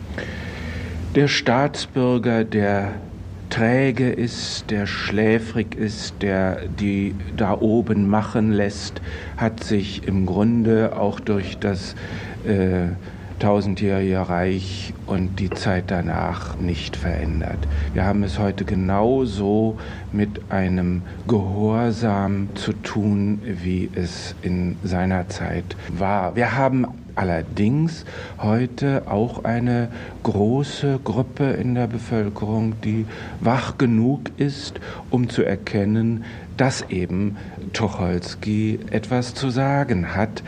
Der 1.16 1.28
Staatsbürger, 1.28 2.44
der 2.44 2.94
träge 3.54 4.10
ist, 4.10 4.72
der 4.72 4.88
schläfrig 4.88 5.76
ist, 5.76 6.16
der 6.22 6.62
die 6.80 7.14
da 7.38 7.56
oben 7.60 8.10
machen 8.10 8.52
lässt, 8.52 9.00
hat 9.38 9.64
sich 9.64 10.08
im 10.08 10.26
Grunde 10.26 10.98
auch 10.98 11.20
durch 11.20 11.60
das 11.60 11.94
äh, 12.48 12.88
tausendjährige 13.44 14.30
Reich 14.30 14.94
und 15.06 15.38
die 15.42 15.50
Zeit 15.50 15.92
danach 15.92 16.58
nicht 16.60 16.96
verändert. 16.96 17.58
Wir 17.94 18.06
haben 18.06 18.24
es 18.24 18.40
heute 18.40 18.64
genauso 18.64 19.78
mit 20.14 20.50
einem 20.50 21.02
Gehorsam 21.28 22.48
zu 22.56 22.72
tun, 22.72 23.42
wie 23.44 23.90
es 23.96 24.34
in 24.44 24.78
seiner 24.86 25.28
Zeit 25.28 25.76
war. 25.90 26.38
Wir 26.38 26.56
haben 26.56 26.88
allerdings 27.16 28.06
heute 28.40 29.04
auch 29.08 29.44
eine 29.44 29.90
große 30.24 31.02
Gruppe 31.04 31.44
in 31.52 31.76
der 31.76 31.88
Bevölkerung, 31.88 32.80
die 32.82 33.06
wach 33.42 33.78
genug 33.78 34.22
ist, 34.38 34.80
um 35.10 35.28
zu 35.28 35.44
erkennen, 35.44 36.24
dass 36.56 36.84
eben 36.90 37.36
Tucholsky 37.74 38.80
etwas 38.90 39.34
zu 39.34 39.50
sagen 39.50 40.16
hat 40.16 40.44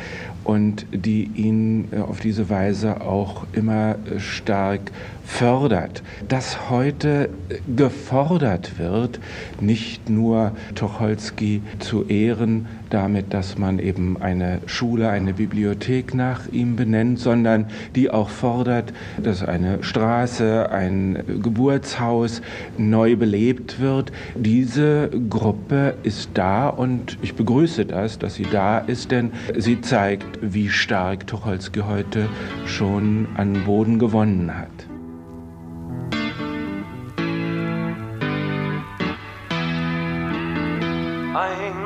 und 0.46 0.86
die 0.92 1.30
ihn 1.36 1.90
äh, 1.92 1.98
auf 2.00 2.20
diese 2.20 2.50
Weise 2.50 3.02
auch 3.02 3.46
immer 3.52 3.96
äh, 4.06 4.20
stark 4.20 4.92
fördert. 5.26 6.04
Dass 6.28 6.70
heute 6.70 7.30
gefordert 7.76 8.78
wird, 8.80 9.20
nicht 9.60 10.10
nur 10.10 10.52
Tucholsky 10.76 11.62
zu 11.80 12.06
ehren, 12.06 12.68
damit, 12.90 13.34
dass 13.34 13.58
man 13.58 13.80
eben 13.80 14.22
eine 14.22 14.60
Schule, 14.68 15.10
eine 15.10 15.34
Bibliothek 15.34 16.14
nach 16.14 16.48
ihm 16.52 16.76
benennt, 16.76 17.20
sondern 17.20 17.66
die 17.96 18.10
auch 18.10 18.30
fordert, 18.30 18.94
dass 19.22 19.44
eine 19.44 19.84
Straße, 19.84 20.72
ein 20.72 21.24
Geburtshaus 21.42 22.42
neu 22.78 23.16
belebt 23.16 23.80
wird. 23.80 24.12
Diese 24.36 25.10
Gruppe 25.30 25.96
ist 26.04 26.30
da 26.36 26.70
und 26.70 27.18
ich 27.22 27.36
begrüße 27.36 27.86
das, 27.86 28.20
dass 28.20 28.36
sie 28.36 28.48
da 28.50 28.78
ist, 28.78 29.12
denn 29.12 29.32
sie 29.58 29.82
zeigt, 29.82 30.40
wie 30.42 30.70
stark 30.70 31.28
Tucholsky 31.28 31.82
heute 31.82 32.30
schon 32.66 33.28
an 33.36 33.66
Boden 33.66 34.00
gewonnen 34.00 34.56
hat. 34.56 34.95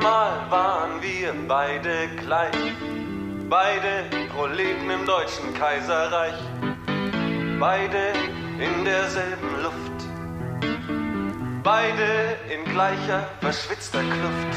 Einmal 0.00 0.50
waren 0.50 1.02
wir 1.02 1.34
beide 1.46 2.08
gleich, 2.24 2.56
beide 3.50 4.04
Proleten 4.30 4.88
im 4.88 5.04
deutschen 5.04 5.52
Kaiserreich, 5.52 6.40
beide 7.58 8.14
in 8.58 8.82
derselben 8.86 9.62
Luft, 9.62 9.98
beide 11.62 12.38
in 12.48 12.64
gleicher 12.72 13.28
verschwitzter 13.42 14.00
Kluft. 14.00 14.52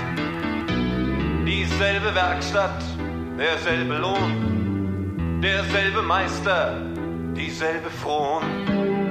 Dieselbe 1.46 2.16
Werkstatt, 2.16 2.82
derselbe 3.38 3.98
Lohn, 3.98 5.42
derselbe 5.42 6.04
Meister, 6.04 6.78
dieselbe 7.36 7.90
Fron, 7.90 8.44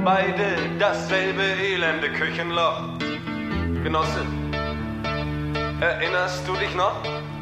beide 0.03 0.57
dasselbe 0.79 1.43
elende 1.43 2.11
Küchenloch. 2.11 2.97
Genosse, 3.85 4.25
Erinnerst 5.83 6.47
du 6.47 6.55
dich 6.55 6.73
noch? 6.77 6.95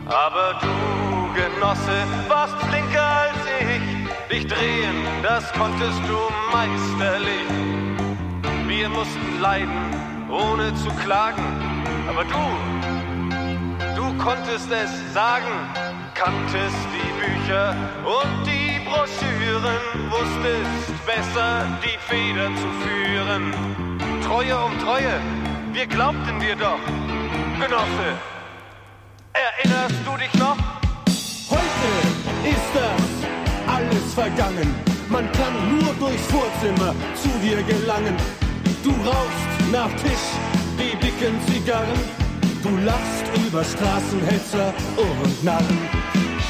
Aber 0.07 0.59
du, 0.63 1.35
Genosse, 1.35 1.99
warst 2.27 2.57
flinker 2.69 3.07
als 3.25 3.37
ich. 3.61 4.35
Dich 4.35 4.47
drehen, 4.47 4.97
das 5.23 5.53
konntest 5.53 6.01
du 6.09 6.19
meisterlich. 6.51 7.45
Wir 8.67 8.89
mussten 8.89 9.41
leiden, 9.43 9.77
ohne 10.31 10.75
zu 10.77 10.89
klagen. 11.05 11.45
Aber 12.09 12.25
du, 12.25 12.45
du 13.95 14.17
konntest 14.17 14.73
es 14.73 15.13
sagen, 15.13 15.53
kanntest 16.15 16.81
die 16.97 17.13
Bücher 17.21 17.77
und 18.07 18.47
die 18.47 18.81
Broschüren, 18.89 19.83
wusstest 20.09 21.05
besser 21.05 21.67
die 21.85 21.99
Feder 22.09 22.47
zu 22.57 22.69
führen. 22.85 23.53
Treue 24.27 24.57
um 24.57 24.79
Treue, 24.79 25.21
wir 25.75 25.87
glaubten 25.87 26.41
dir 26.41 26.57
doch. 26.57 27.10
Genosse, 27.61 28.17
erinnerst 29.35 30.01
du 30.07 30.17
dich 30.17 30.33
noch? 30.41 30.57
Heute 31.51 32.49
ist 32.49 32.71
das 32.73 33.75
alles 33.75 34.15
vergangen. 34.15 34.75
Man 35.11 35.31
kann 35.33 35.53
nur 35.69 35.93
durchs 35.95 36.25
Vorzimmer 36.29 36.95
zu 37.23 37.29
dir 37.45 37.63
gelangen. 37.63 38.17
Du 38.83 38.91
rauchst 39.07 39.71
nach 39.71 39.91
Tisch 40.01 40.29
die 40.79 40.97
dicken 41.05 41.39
Zigarren. 41.49 42.01
Du 42.63 42.71
lachst 42.79 43.27
über 43.47 43.63
Straßenhetzer 43.63 44.73
und 44.97 45.45
Narren. 45.45 45.79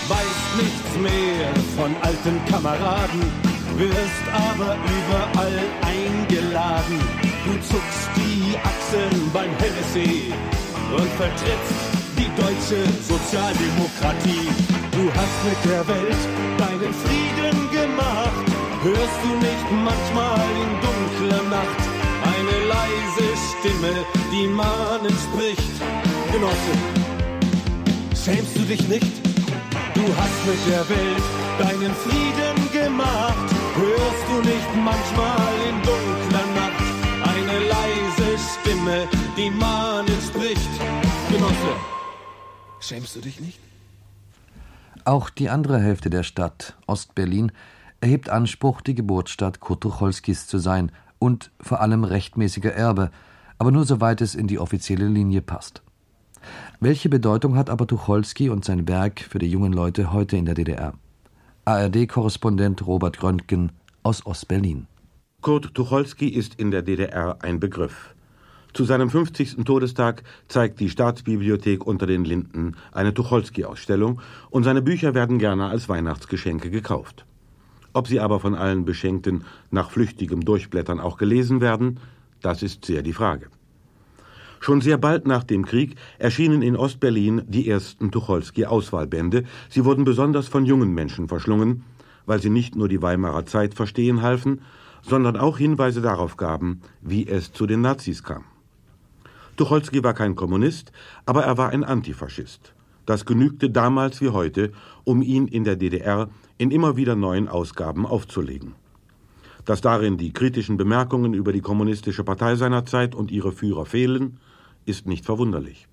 Weißt 0.07 0.51
nichts 0.63 0.97
mehr 0.97 1.51
von 1.77 1.93
alten 2.03 2.39
Kameraden, 2.47 3.21
wirst 3.77 4.27
aber 4.33 4.77
überall 4.77 5.59
eingeladen. 5.83 7.01
Du 7.45 7.53
zuckst 7.67 8.11
die 8.15 8.57
Achseln 8.63 9.31
beim 9.33 9.51
Hennessy 9.59 10.33
und 10.97 11.11
vertrittst 11.21 12.01
die 12.19 12.31
deutsche 12.37 12.81
Sozialdemokratie. 13.03 14.49
Du 14.93 15.03
hast 15.17 15.39
mit 15.49 15.61
der 15.71 15.87
Welt 15.89 16.23
deinen 16.59 16.93
Frieden 17.03 17.59
gemacht. 17.71 18.45
Hörst 18.83 19.19
du 19.23 19.31
nicht 19.47 19.67
manchmal 19.71 20.49
in 20.65 20.71
dunkler 20.85 21.43
Nacht 21.51 21.83
eine 22.33 22.57
leise 22.75 23.29
Stimme, 23.51 23.93
die 24.33 24.49
mahnend 24.49 25.19
spricht? 25.27 25.75
Genosse, 26.33 26.75
schämst 28.25 28.57
du 28.57 28.63
dich 28.63 28.87
nicht? 28.89 29.13
Du 29.95 30.03
hast 30.17 30.39
mit 30.47 30.61
der 30.73 30.89
Welt 30.89 31.25
deinen 31.59 31.95
Frieden 32.05 32.57
gemacht. 32.73 33.49
Hörst 33.77 34.25
du 34.31 34.37
nicht 34.49 34.71
manchmal 34.77 35.55
in 35.69 35.77
dunkler 35.83 36.47
Nacht 36.57 36.91
eine 37.31 37.59
leise 37.69 38.29
Stimme, 38.55 39.09
die 39.37 39.51
mahnend 39.51 40.23
spricht? 40.23 40.71
Genosse, 41.31 41.75
schämst 42.81 43.17
du 43.17 43.21
dich 43.21 43.41
nicht? 43.41 43.59
Auch 45.05 45.31
die 45.31 45.49
andere 45.49 45.81
Hälfte 45.81 46.11
der 46.11 46.23
Stadt, 46.23 46.77
Ostberlin, 46.87 47.53
erhebt 48.01 48.29
Anspruch, 48.29 48.81
die 48.81 48.95
Geburtsstadt 48.95 49.61
Kurt 49.61 49.83
Tucholskys 49.83 50.47
zu 50.47 50.59
sein 50.59 50.93
und 51.19 51.51
vor 51.61 51.81
allem 51.81 52.05
rechtmäßiger 52.05 52.73
Erbe, 52.73 53.11
aber 53.59 53.71
nur 53.71 53.85
soweit 53.85 54.21
es 54.21 54.35
in 54.35 54.47
die 54.47 54.59
offizielle 54.59 55.07
Linie 55.07 55.43
passt. 55.43 55.83
Welche 56.81 57.09
Bedeutung 57.09 57.57
hat 57.57 57.69
aber 57.69 57.87
Tucholsky 57.87 58.49
und 58.49 58.65
sein 58.65 58.89
Werk 58.89 59.21
für 59.21 59.39
die 59.39 59.51
jungen 59.51 59.73
Leute 59.73 60.13
heute 60.13 60.37
in 60.37 60.47
der 60.47 60.55
DDR? 60.55 60.95
ARD-Korrespondent 61.67 62.87
Robert 62.87 63.19
Gröntgen 63.19 63.73
aus 64.03 64.25
Ostberlin. 64.25 64.87
Kurt 65.43 65.75
Tucholsky 65.75 66.29
ist 66.29 66.55
in 66.55 66.71
der 66.71 66.83
DDR 66.83 67.37
ein 67.43 67.61
Begriff. 67.61 68.15
Zu 68.73 68.85
seinem 68.85 69.11
50. 69.11 69.65
Todestag 69.65 70.23
zeigt 70.49 70.79
die 70.81 70.91
Staatsbibliothek 70.91 71.87
unter 71.87 72.07
den 72.07 72.25
Linden 72.25 72.77
eine 72.93 73.13
Tucholsky-Ausstellung 73.13 74.21
und 74.51 74.63
seine 74.63 74.83
Bücher 74.83 75.15
werden 75.15 75.39
gerne 75.39 75.67
als 75.67 75.89
Weihnachtsgeschenke 75.89 76.71
gekauft. 76.71 77.27
Ob 77.93 78.07
sie 78.07 78.21
aber 78.21 78.39
von 78.39 78.55
allen 78.55 78.85
Beschenkten 78.85 79.45
nach 79.71 79.91
flüchtigem 79.91 80.45
Durchblättern 80.45 81.01
auch 81.01 81.17
gelesen 81.17 81.61
werden, 81.61 81.99
das 82.41 82.63
ist 82.63 82.85
sehr 82.85 83.03
die 83.03 83.13
Frage. 83.13 83.49
Schon 84.61 84.83
sehr 84.83 84.99
bald 84.99 85.27
nach 85.27 85.43
dem 85.43 85.65
Krieg 85.65 85.97
erschienen 86.19 86.63
in 86.63 86.77
Ostberlin 86.77 87.43
die 87.49 87.69
ersten 87.69 88.11
Tucholsky-Auswahlbände. 88.11 89.45
Sie 89.69 89.85
wurden 89.85 90.05
besonders 90.05 90.49
von 90.49 90.67
jungen 90.67 90.95
Menschen 90.95 91.29
verschlungen, 91.29 91.83
weil 92.27 92.41
sie 92.41 92.51
nicht 92.51 92.77
nur 92.77 92.89
die 92.89 93.03
Weimarer 93.03 93.47
Zeit 93.47 93.75
verstehen 93.75 94.23
halfen, 94.23 94.61
sondern 95.03 95.37
auch 95.37 95.59
Hinweise 95.59 96.03
darauf 96.03 96.37
gaben, 96.37 96.83
wie 97.01 97.27
es 97.27 97.53
zu 97.53 97.67
den 97.67 97.81
Nazis 97.81 98.23
kam. 98.23 98.45
Tucholsky 99.61 100.03
war 100.03 100.15
kein 100.15 100.37
Kommunist, 100.37 100.91
aber 101.27 101.45
er 101.45 101.59
war 101.59 101.69
ein 101.69 101.85
Antifaschist. 101.85 102.73
Das 103.05 103.27
genügte 103.27 103.69
damals 103.69 104.23
wie 104.23 104.31
heute, 104.31 104.73
um 105.05 105.21
ihn 105.21 105.47
in 105.49 105.65
der 105.65 105.77
DDR 105.77 106.31
in 106.57 106.71
immer 106.71 106.97
wieder 106.97 107.15
neuen 107.15 107.47
Ausgaben 107.47 108.07
aufzulegen. 108.07 108.75
Dass 109.67 109.83
darin 109.83 110.17
die 110.17 110.33
kritischen 110.33 110.79
Bemerkungen 110.79 111.35
über 111.35 111.53
die 111.53 111.61
kommunistische 111.61 112.25
Partei 112.25 112.57
seiner 112.57 112.87
Zeit 112.87 113.15
und 113.15 113.31
ihre 113.31 113.53
Führer 113.53 113.85
fehlen, 113.85 114.39
ist 114.87 115.07
nicht 115.07 115.27
verwunderlich. 115.27 115.89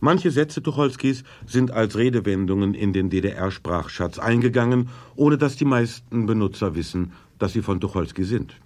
Manche 0.00 0.32
Sätze 0.32 0.60
Tucholskys 0.60 1.22
sind 1.46 1.70
als 1.70 1.96
Redewendungen 1.96 2.74
in 2.74 2.92
den 2.92 3.10
DDR-Sprachschatz 3.10 4.18
eingegangen, 4.18 4.88
ohne 5.14 5.38
dass 5.38 5.54
die 5.54 5.64
meisten 5.64 6.26
Benutzer 6.26 6.74
wissen, 6.74 7.12
dass 7.38 7.52
sie 7.52 7.62
von 7.62 7.78
Tucholsky 7.80 8.24
sind. 8.24 8.56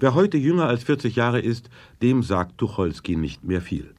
Wer 0.00 0.14
heute 0.14 0.38
jünger 0.38 0.66
als 0.66 0.82
40 0.84 1.16
Jahre 1.16 1.40
ist, 1.40 1.68
dem 2.00 2.22
sagt 2.22 2.56
Tucholsky 2.56 3.16
nicht 3.16 3.44
mehr 3.44 3.60
viel. 3.60 3.92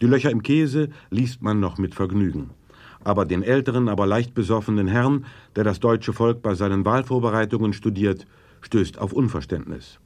Die 0.00 0.06
Löcher 0.06 0.30
im 0.30 0.42
Käse 0.42 0.88
liest 1.10 1.42
man 1.42 1.60
noch 1.60 1.76
mit 1.76 1.94
Vergnügen. 1.94 2.48
Aber 3.04 3.26
den 3.26 3.42
älteren, 3.42 3.90
aber 3.90 4.06
leicht 4.06 4.32
besoffenen 4.32 4.86
Herrn, 4.86 5.26
der 5.54 5.64
das 5.64 5.80
deutsche 5.80 6.14
Volk 6.14 6.40
bei 6.40 6.54
seinen 6.54 6.86
Wahlvorbereitungen 6.86 7.74
studiert, 7.74 8.26
stößt 8.62 8.98
auf 8.98 9.12
Unverständnis. 9.12 9.98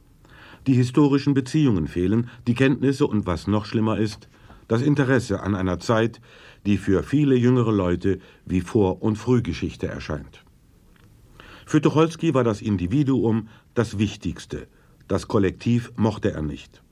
Die 0.66 0.74
historischen 0.74 1.34
Beziehungen 1.34 1.86
fehlen, 1.86 2.28
die 2.48 2.54
Kenntnisse 2.54 3.06
und 3.06 3.24
was 3.26 3.46
noch 3.46 3.64
schlimmer 3.64 3.96
ist, 3.96 4.28
das 4.66 4.82
Interesse 4.82 5.40
an 5.40 5.54
einer 5.54 5.78
Zeit, 5.78 6.20
die 6.66 6.78
für 6.78 7.04
viele 7.04 7.36
jüngere 7.36 7.70
Leute 7.70 8.18
wie 8.44 8.60
Vor- 8.60 9.02
und 9.02 9.14
Frühgeschichte 9.14 9.86
erscheint. 9.86 10.42
Für 11.64 11.80
Tucholsky 11.80 12.34
war 12.34 12.42
das 12.42 12.60
Individuum 12.60 13.48
das 13.74 13.98
Wichtigste, 13.98 14.66
das 15.08 15.26
Kollektiv 15.26 15.92
mochte 15.96 16.32
er 16.32 16.42
nicht. 16.42 16.82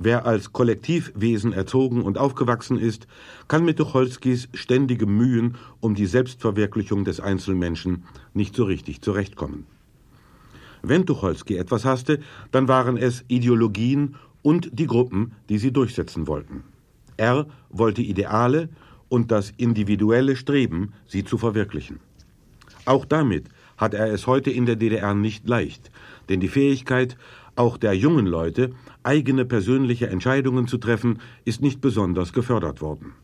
Wer 0.00 0.26
als 0.26 0.52
Kollektivwesen 0.52 1.52
erzogen 1.52 2.02
und 2.02 2.18
aufgewachsen 2.18 2.78
ist, 2.78 3.08
kann 3.48 3.64
mit 3.64 3.78
Tucholskys 3.78 4.48
ständigem 4.54 5.16
Mühen 5.16 5.56
um 5.80 5.96
die 5.96 6.06
Selbstverwirklichung 6.06 7.04
des 7.04 7.18
Einzelmenschen 7.18 8.04
nicht 8.32 8.54
so 8.54 8.62
richtig 8.64 9.00
zurechtkommen. 9.00 9.66
Wenn 10.82 11.04
Tucholsky 11.04 11.56
etwas 11.56 11.84
hasste, 11.84 12.20
dann 12.52 12.68
waren 12.68 12.96
es 12.96 13.24
Ideologien 13.26 14.14
und 14.42 14.70
die 14.72 14.86
Gruppen, 14.86 15.32
die 15.48 15.58
sie 15.58 15.72
durchsetzen 15.72 16.28
wollten. 16.28 16.62
Er 17.16 17.46
wollte 17.70 18.02
Ideale 18.02 18.68
und 19.08 19.32
das 19.32 19.52
individuelle 19.56 20.36
Streben, 20.36 20.92
sie 21.06 21.24
zu 21.24 21.38
verwirklichen. 21.38 21.98
Auch 22.84 23.04
damit 23.04 23.48
hat 23.78 23.94
er 23.94 24.12
es 24.12 24.26
heute 24.26 24.50
in 24.50 24.66
der 24.66 24.76
DDR 24.76 25.14
nicht 25.14 25.48
leicht, 25.48 25.90
denn 26.28 26.40
die 26.40 26.48
Fähigkeit, 26.48 27.16
auch 27.56 27.78
der 27.78 27.94
jungen 27.94 28.26
Leute, 28.26 28.72
eigene 29.02 29.44
persönliche 29.44 30.08
Entscheidungen 30.08 30.68
zu 30.68 30.78
treffen, 30.78 31.20
ist 31.44 31.62
nicht 31.62 31.80
besonders 31.80 32.32
gefördert 32.32 32.80
worden. 32.82 33.14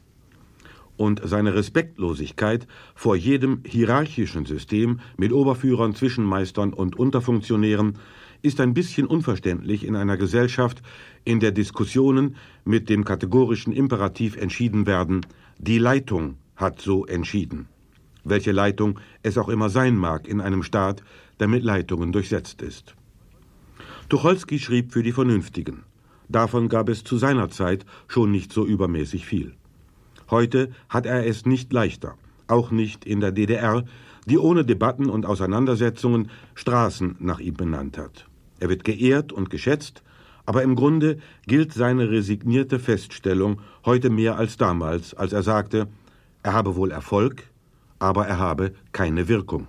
Und 0.96 1.20
seine 1.24 1.54
Respektlosigkeit 1.54 2.66
vor 2.94 3.16
jedem 3.16 3.62
hierarchischen 3.66 4.46
System 4.46 5.00
mit 5.16 5.32
Oberführern, 5.32 5.94
Zwischenmeistern 5.94 6.72
und 6.72 6.96
Unterfunktionären 6.96 7.98
ist 8.42 8.60
ein 8.60 8.74
bisschen 8.74 9.06
unverständlich 9.06 9.84
in 9.84 9.96
einer 9.96 10.16
Gesellschaft, 10.16 10.82
in 11.24 11.40
der 11.40 11.50
Diskussionen 11.50 12.36
mit 12.64 12.88
dem 12.90 13.04
kategorischen 13.04 13.72
Imperativ 13.72 14.36
entschieden 14.36 14.86
werden, 14.86 15.26
die 15.58 15.78
Leitung 15.78 16.36
hat 16.54 16.80
so 16.80 17.06
entschieden. 17.06 17.68
Welche 18.24 18.52
Leitung 18.52 18.98
es 19.22 19.38
auch 19.38 19.48
immer 19.48 19.70
sein 19.70 19.96
mag 19.96 20.26
in 20.26 20.40
einem 20.40 20.62
Staat, 20.62 21.02
der 21.40 21.48
mit 21.48 21.64
Leitungen 21.64 22.12
durchsetzt 22.12 22.62
ist. 22.62 22.94
Tucholsky 24.08 24.58
schrieb 24.58 24.92
für 24.92 25.02
die 25.02 25.12
Vernünftigen. 25.12 25.84
Davon 26.28 26.68
gab 26.68 26.88
es 26.88 27.04
zu 27.04 27.18
seiner 27.18 27.50
Zeit 27.50 27.84
schon 28.08 28.30
nicht 28.30 28.52
so 28.52 28.64
übermäßig 28.66 29.26
viel. 29.26 29.54
Heute 30.30 30.70
hat 30.88 31.06
er 31.06 31.26
es 31.26 31.44
nicht 31.44 31.72
leichter, 31.72 32.16
auch 32.48 32.70
nicht 32.70 33.04
in 33.04 33.20
der 33.20 33.32
DDR, 33.32 33.84
die 34.26 34.38
ohne 34.38 34.64
Debatten 34.64 35.10
und 35.10 35.26
Auseinandersetzungen 35.26 36.30
Straßen 36.54 37.16
nach 37.18 37.40
ihm 37.40 37.54
benannt 37.54 37.98
hat. 37.98 38.26
Er 38.58 38.68
wird 38.70 38.84
geehrt 38.84 39.32
und 39.32 39.50
geschätzt, 39.50 40.02
aber 40.46 40.62
im 40.62 40.76
Grunde 40.76 41.18
gilt 41.46 41.72
seine 41.72 42.10
resignierte 42.10 42.78
Feststellung 42.78 43.60
heute 43.84 44.10
mehr 44.10 44.36
als 44.36 44.56
damals, 44.56 45.14
als 45.14 45.32
er 45.32 45.42
sagte, 45.42 45.88
er 46.42 46.52
habe 46.52 46.76
wohl 46.76 46.90
Erfolg, 46.90 47.44
aber 47.98 48.26
er 48.26 48.38
habe 48.38 48.74
keine 48.92 49.28
Wirkung. 49.28 49.66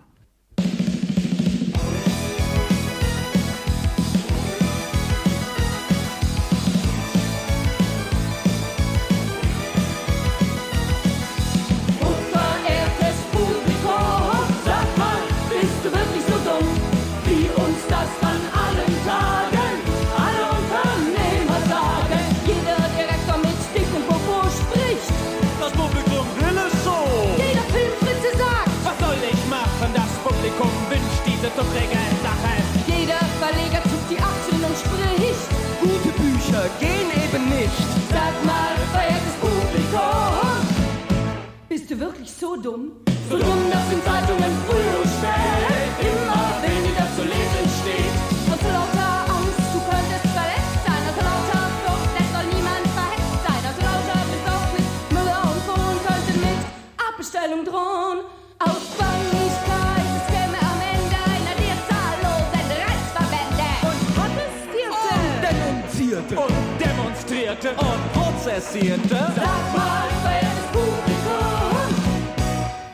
Prozessierte. 68.45 69.07
Sag 69.09 69.73
mal, 69.73 70.07
verehrtes 70.21 70.65
Publikum, 70.71 71.95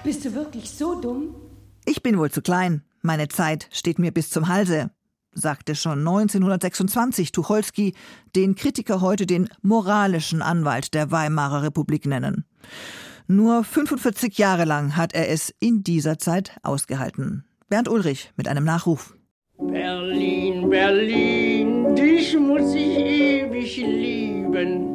bist 0.04 0.24
du 0.24 0.34
wirklich 0.34 0.70
so 0.70 1.00
dumm? 1.00 1.36
Ich 1.86 2.02
bin 2.02 2.18
wohl 2.18 2.32
zu 2.32 2.42
klein. 2.42 2.84
Meine 3.02 3.28
Zeit 3.28 3.68
steht 3.72 4.00
mir 4.00 4.12
bis 4.12 4.30
zum 4.30 4.48
Halse, 4.48 4.92
sagte 5.34 5.76
schon 5.76 6.00
1926 6.00 7.34
Tucholsky, 7.34 7.94
den 8.36 8.56
Kritiker 8.56 9.02
heute 9.02 9.26
den 9.26 9.50
moralischen 9.62 10.42
Anwalt 10.42 10.94
der 10.94 11.12
Weimarer 11.12 11.64
Republik 11.64 12.06
nennen. 12.06 12.46
Nur 13.28 13.64
45 13.66 14.38
Jahre 14.38 14.66
lang 14.66 14.96
hat 14.96 15.14
er 15.14 15.30
es 15.30 15.54
in 15.60 15.84
dieser 15.84 16.18
Zeit 16.18 16.58
ausgehalten. 16.64 17.44
Bernd 17.68 17.90
Ulrich 17.90 18.32
mit 18.38 18.48
einem 18.48 18.64
Nachruf. 18.64 19.16
Berlin, 19.58 20.70
Berlin, 20.70 21.96
dich 21.96 22.38
muss 22.38 22.74
ich 22.74 22.98
ewig 22.98 23.78
lieben. 23.78 24.91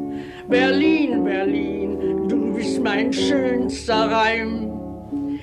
Berlin, 0.49 1.25
Berlin, 1.25 2.29
du 2.29 2.55
bist 2.55 2.81
mein 2.81 3.13
schönster 3.13 4.11
Reim. 4.11 4.71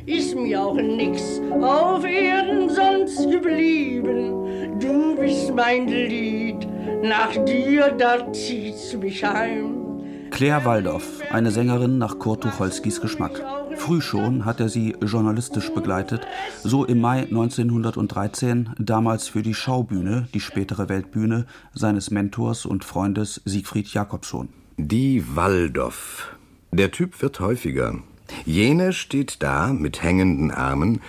Ist 0.06 0.34
mir 0.34 0.62
auch 0.62 0.76
nix 0.76 1.42
auf 1.62 2.06
Erden 2.06 2.70
sonst 2.70 3.30
geblieben. 3.30 4.80
Du 4.80 5.16
bist 5.18 5.54
mein 5.54 5.88
Lied, 5.88 6.68
nach 7.04 7.32
dir, 7.46 7.94
da 7.98 8.32
zieht's 8.32 8.94
mich 8.96 9.24
heim. 9.26 9.84
Claire 10.32 10.64
Waldorf, 10.64 11.20
eine 11.32 11.52
Sängerin 11.52 11.98
nach 11.98 12.18
Kurt 12.18 12.42
Tucholskys 12.42 13.02
Geschmack. 13.02 13.44
Früh 13.76 14.00
schon 14.00 14.46
hat 14.46 14.62
er 14.62 14.70
sie 14.70 14.96
journalistisch 15.04 15.70
begleitet, 15.74 16.22
so 16.64 16.86
im 16.86 17.02
Mai 17.02 17.24
1913, 17.24 18.70
damals 18.80 19.28
für 19.28 19.42
die 19.42 19.54
Schaubühne, 19.54 20.30
die 20.34 20.40
spätere 20.40 20.88
Weltbühne, 20.88 21.46
seines 21.74 22.10
Mentors 22.10 22.66
und 22.66 22.86
Freundes 22.86 23.42
Siegfried 23.44 23.90
Jakobson. 23.90 24.63
Die 24.78 25.24
Waldorf. 25.36 26.36
Der 26.72 26.90
Typ 26.90 27.22
wird 27.22 27.40
häufiger. 27.40 28.00
Jene 28.44 28.92
steht 28.92 29.44
da 29.44 29.72
mit 29.72 30.02
hängenden 30.02 30.50
Armen, 30.50 31.00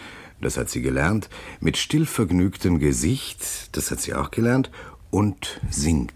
das 0.42 0.58
hat 0.58 0.68
sie 0.68 0.82
gelernt, 0.82 1.30
mit 1.60 1.78
stillvergnügtem 1.78 2.78
Gesicht, 2.78 3.74
das 3.74 3.90
hat 3.90 4.02
sie 4.02 4.12
auch 4.12 4.30
gelernt, 4.30 4.70
und 5.10 5.62
singt. 5.70 6.12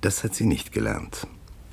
Das 0.00 0.24
hat 0.24 0.34
sie 0.34 0.46
nicht 0.46 0.72
gelernt. 0.72 1.26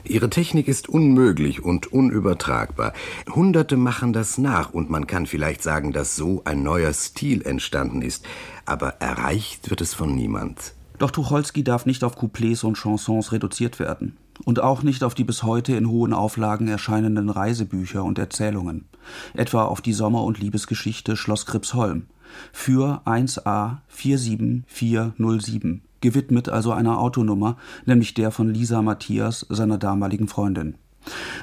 Ihre 0.04 0.30
Technik 0.30 0.68
ist 0.68 0.90
unmöglich 0.90 1.64
und 1.64 1.94
unübertragbar. 1.94 2.92
Hunderte 3.30 3.78
machen 3.78 4.12
das 4.12 4.38
nach 4.38 4.74
und 4.74 4.90
man 4.90 5.08
kann 5.08 5.26
vielleicht 5.26 5.64
sagen, 5.64 5.94
dass 5.94 6.18
so 6.18 6.42
ein 6.44 6.64
neuer 6.64 6.92
Stil 6.92 7.44
entstanden 7.44 8.02
ist. 8.02 8.26
Aber 8.66 8.96
erreicht 9.00 9.70
wird 9.70 9.80
es 9.80 9.94
von 9.94 10.14
niemand. 10.14 10.74
Doch 11.02 11.10
Tucholsky 11.10 11.64
darf 11.64 11.88
nicht 11.88 12.04
auf 12.04 12.16
Couplets 12.16 12.64
und 12.64 12.78
Chansons 12.78 13.32
reduziert 13.32 13.80
werden. 13.80 14.18
Und 14.46 14.60
auch 14.60 14.84
nicht 14.84 15.04
auf 15.04 15.16
die 15.16 15.24
bis 15.24 15.42
heute 15.42 15.76
in 15.76 15.90
hohen 15.90 16.14
Auflagen 16.14 16.68
erscheinenden 16.68 17.32
Reisebücher 17.32 18.04
und 18.04 18.20
Erzählungen. 18.20 18.86
Etwa 19.34 19.64
auf 19.64 19.82
die 19.82 19.94
Sommer- 19.94 20.24
und 20.24 20.38
Liebesgeschichte 20.38 21.18
Schloss 21.18 21.48
Kripsholm. 21.48 22.06
Für 22.54 23.02
1a 23.06 23.78
47407 23.88 25.82
gewidmet 26.02 26.50
also 26.50 26.72
einer 26.72 27.00
Autonummer, 27.00 27.58
nämlich 27.88 28.14
der 28.14 28.30
von 28.30 28.54
Lisa 28.54 28.84
Matthias, 28.84 29.48
seiner 29.50 29.80
damaligen 29.80 30.28
Freundin. 30.28 30.76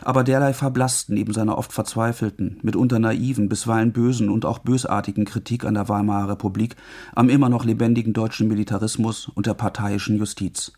Aber 0.02 0.24
derlei 0.24 0.52
verblasst 0.52 1.10
neben 1.10 1.32
seiner 1.32 1.58
oft 1.58 1.72
verzweifelten, 1.72 2.58
mitunter 2.62 2.98
naiven, 2.98 3.48
bisweilen 3.48 3.92
bösen 3.92 4.30
und 4.30 4.44
auch 4.44 4.60
bösartigen 4.60 5.24
Kritik 5.24 5.64
an 5.64 5.74
der 5.74 5.88
Weimarer 5.88 6.30
Republik, 6.30 6.76
am 7.14 7.28
immer 7.28 7.48
noch 7.48 7.64
lebendigen 7.64 8.12
deutschen 8.12 8.48
Militarismus 8.48 9.28
und 9.28 9.46
der 9.46 9.54
parteiischen 9.54 10.16
Justiz. 10.16 10.72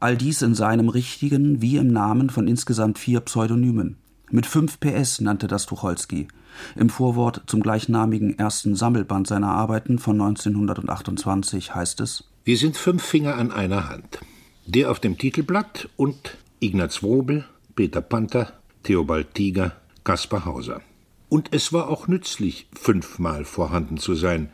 All 0.00 0.16
dies 0.16 0.42
in 0.42 0.54
seinem 0.54 0.88
richtigen 0.88 1.62
wie 1.62 1.76
im 1.76 1.88
Namen 1.88 2.30
von 2.30 2.46
insgesamt 2.46 2.98
vier 2.98 3.20
Pseudonymen. 3.20 3.96
Mit 4.30 4.44
fünf 4.44 4.78
PS 4.78 5.20
nannte 5.22 5.46
das 5.46 5.64
Tucholsky. 5.64 6.28
Im 6.76 6.90
Vorwort 6.90 7.42
zum 7.46 7.62
gleichnamigen 7.62 8.38
ersten 8.38 8.74
Sammelband 8.76 9.26
seiner 9.26 9.48
Arbeiten 9.48 9.98
von 9.98 10.20
1928 10.20 11.74
heißt 11.74 12.00
es 12.00 12.24
Wir 12.44 12.58
sind 12.58 12.76
fünf 12.76 13.02
Finger 13.02 13.36
an 13.36 13.50
einer 13.50 13.88
Hand. 13.88 14.20
Der 14.66 14.90
auf 14.90 15.00
dem 15.00 15.16
Titelblatt 15.16 15.88
und 15.96 16.36
Ignaz 16.60 17.02
Wrobel, 17.02 17.46
Peter 17.78 18.00
Panther, 18.00 18.54
Theobald 18.82 19.34
Tiger, 19.34 19.80
Kaspar 20.02 20.44
Hauser. 20.44 20.82
Und 21.28 21.54
es 21.54 21.72
war 21.72 21.88
auch 21.88 22.08
nützlich, 22.08 22.66
fünfmal 22.72 23.44
vorhanden 23.44 23.98
zu 23.98 24.16
sein. 24.16 24.50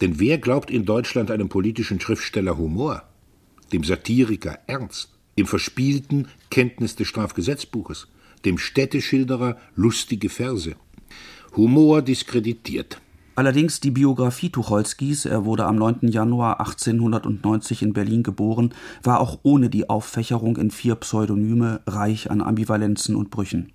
Denn 0.00 0.18
wer 0.18 0.38
glaubt 0.38 0.72
in 0.72 0.84
Deutschland 0.84 1.30
einem 1.30 1.48
politischen 1.48 2.00
Schriftsteller 2.00 2.58
Humor, 2.58 3.04
dem 3.72 3.84
Satiriker 3.84 4.58
Ernst, 4.66 5.10
dem 5.38 5.46
Verspielten 5.46 6.26
Kenntnis 6.50 6.96
des 6.96 7.06
Strafgesetzbuches, 7.06 8.08
dem 8.44 8.58
Städteschilderer 8.58 9.56
lustige 9.76 10.28
Verse? 10.28 10.74
Humor 11.54 12.02
diskreditiert. 12.02 13.00
Allerdings 13.36 13.80
die 13.80 13.90
Biografie 13.90 14.50
Tucholskys, 14.50 15.24
er 15.24 15.44
wurde 15.44 15.66
am 15.66 15.76
9. 15.76 16.08
Januar 16.08 16.60
1890 16.60 17.82
in 17.82 17.92
Berlin 17.92 18.22
geboren, 18.22 18.72
war 19.02 19.20
auch 19.20 19.40
ohne 19.42 19.70
die 19.70 19.88
Auffächerung 19.90 20.56
in 20.56 20.70
vier 20.70 20.94
Pseudonyme 20.94 21.80
reich 21.86 22.30
an 22.30 22.40
Ambivalenzen 22.40 23.16
und 23.16 23.30
Brüchen. 23.30 23.72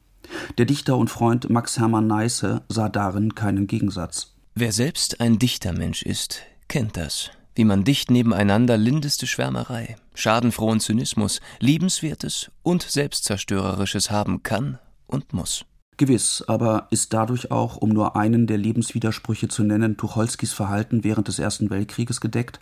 Der 0.58 0.66
Dichter 0.66 0.96
und 0.98 1.10
Freund 1.10 1.50
Max 1.50 1.78
Hermann 1.78 2.08
Neisse 2.08 2.62
sah 2.70 2.88
darin 2.88 3.36
keinen 3.36 3.68
Gegensatz. 3.68 4.36
Wer 4.56 4.72
selbst 4.72 5.20
ein 5.20 5.40
Dichtermensch 5.40 6.04
ist, 6.04 6.42
kennt 6.68 6.96
das. 6.96 7.32
Wie 7.56 7.66
man 7.66 7.84
dicht 7.84 8.12
nebeneinander 8.12 8.78
lindeste 8.78 9.28
Schwärmerei, 9.28 9.98
schadenfrohen 10.14 10.80
Zynismus, 10.80 11.42
liebenswertes 11.60 12.52
und 12.64 12.84
selbstzerstörerisches 12.84 14.12
haben 14.12 14.44
kann 14.44 14.80
und 15.08 15.34
muss. 15.34 15.66
Gewiss, 16.00 16.44
aber 16.48 16.88
ist 16.92 17.14
dadurch 17.14 17.52
auch, 17.52 17.76
um 17.76 17.90
nur 17.90 18.16
einen 18.16 18.48
der 18.48 18.58
Lebenswidersprüche 18.58 19.50
zu 19.50 19.64
nennen, 19.64 19.98
Tucholskys 19.98 20.54
Verhalten 20.54 21.04
während 21.04 21.28
des 21.28 21.40
Ersten 21.40 21.70
Weltkrieges 21.70 22.22
gedeckt? 22.22 22.62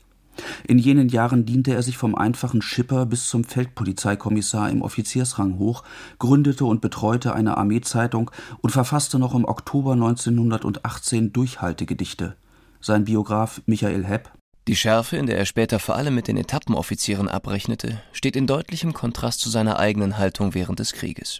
In 0.68 0.80
jenen 0.80 1.08
Jahren 1.08 1.46
diente 1.46 1.74
er 1.74 1.84
sich 1.84 1.98
vom 1.98 2.16
einfachen 2.16 2.64
Schipper 2.64 3.06
bis 3.06 3.30
zum 3.30 3.44
Feldpolizeikommissar 3.44 4.70
im 4.72 4.82
Offiziersrang 4.82 5.60
hoch, 5.60 5.84
gründete 6.18 6.66
und 6.66 6.82
betreute 6.82 7.34
eine 7.34 7.58
Armeezeitung 7.58 8.32
und 8.62 8.72
verfasste 8.72 9.20
noch 9.20 9.36
im 9.36 9.46
Oktober 9.46 9.94
1918 9.94 11.32
Durchhaltegedichte. 11.32 12.36
Sein 12.82 13.06
Biograf 13.06 13.62
Michael 13.68 14.04
Hepp 14.04 14.32
Die 14.68 14.76
Schärfe, 14.76 15.16
in 15.16 15.28
der 15.28 15.38
er 15.38 15.46
später 15.46 15.78
vor 15.78 15.96
allem 15.96 16.16
mit 16.16 16.28
den 16.28 16.38
Etappenoffizieren 16.38 17.30
abrechnete, 17.30 18.02
steht 18.14 18.36
in 18.36 18.48
deutlichem 18.48 18.94
Kontrast 18.94 19.42
zu 19.42 19.50
seiner 19.50 19.78
eigenen 19.78 20.18
Haltung 20.18 20.56
während 20.56 20.80
des 20.80 20.94
Krieges. 20.94 21.40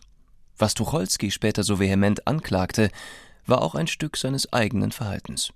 Was 0.58 0.74
Tucholsky 0.74 1.30
später 1.32 1.64
so 1.64 1.80
vehement 1.80 2.28
anklagte, 2.28 2.90
war 3.46 3.62
auch 3.62 3.76
ein 3.76 3.88
Stück 3.88 4.18
seines 4.18 4.52
eigenen 4.52 4.92
Verhaltens. 4.92 5.52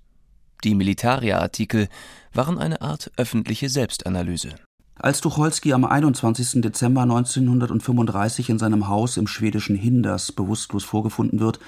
Die 0.64 0.74
Militaria-Artikel 0.76 1.88
waren 2.32 2.56
eine 2.58 2.82
Art 2.82 3.10
öffentliche 3.16 3.68
Selbstanalyse. 3.68 4.50
Als 4.94 5.20
Tucholsky 5.20 5.72
am 5.72 5.84
21. 5.84 6.60
Dezember 6.62 7.02
1935 7.02 8.50
in 8.50 8.58
seinem 8.60 8.86
Haus 8.86 9.16
im 9.16 9.26
schwedischen 9.26 9.74
Hinders 9.74 10.30
bewusstlos 10.30 10.84
vorgefunden 10.84 11.40
wird, 11.40 11.58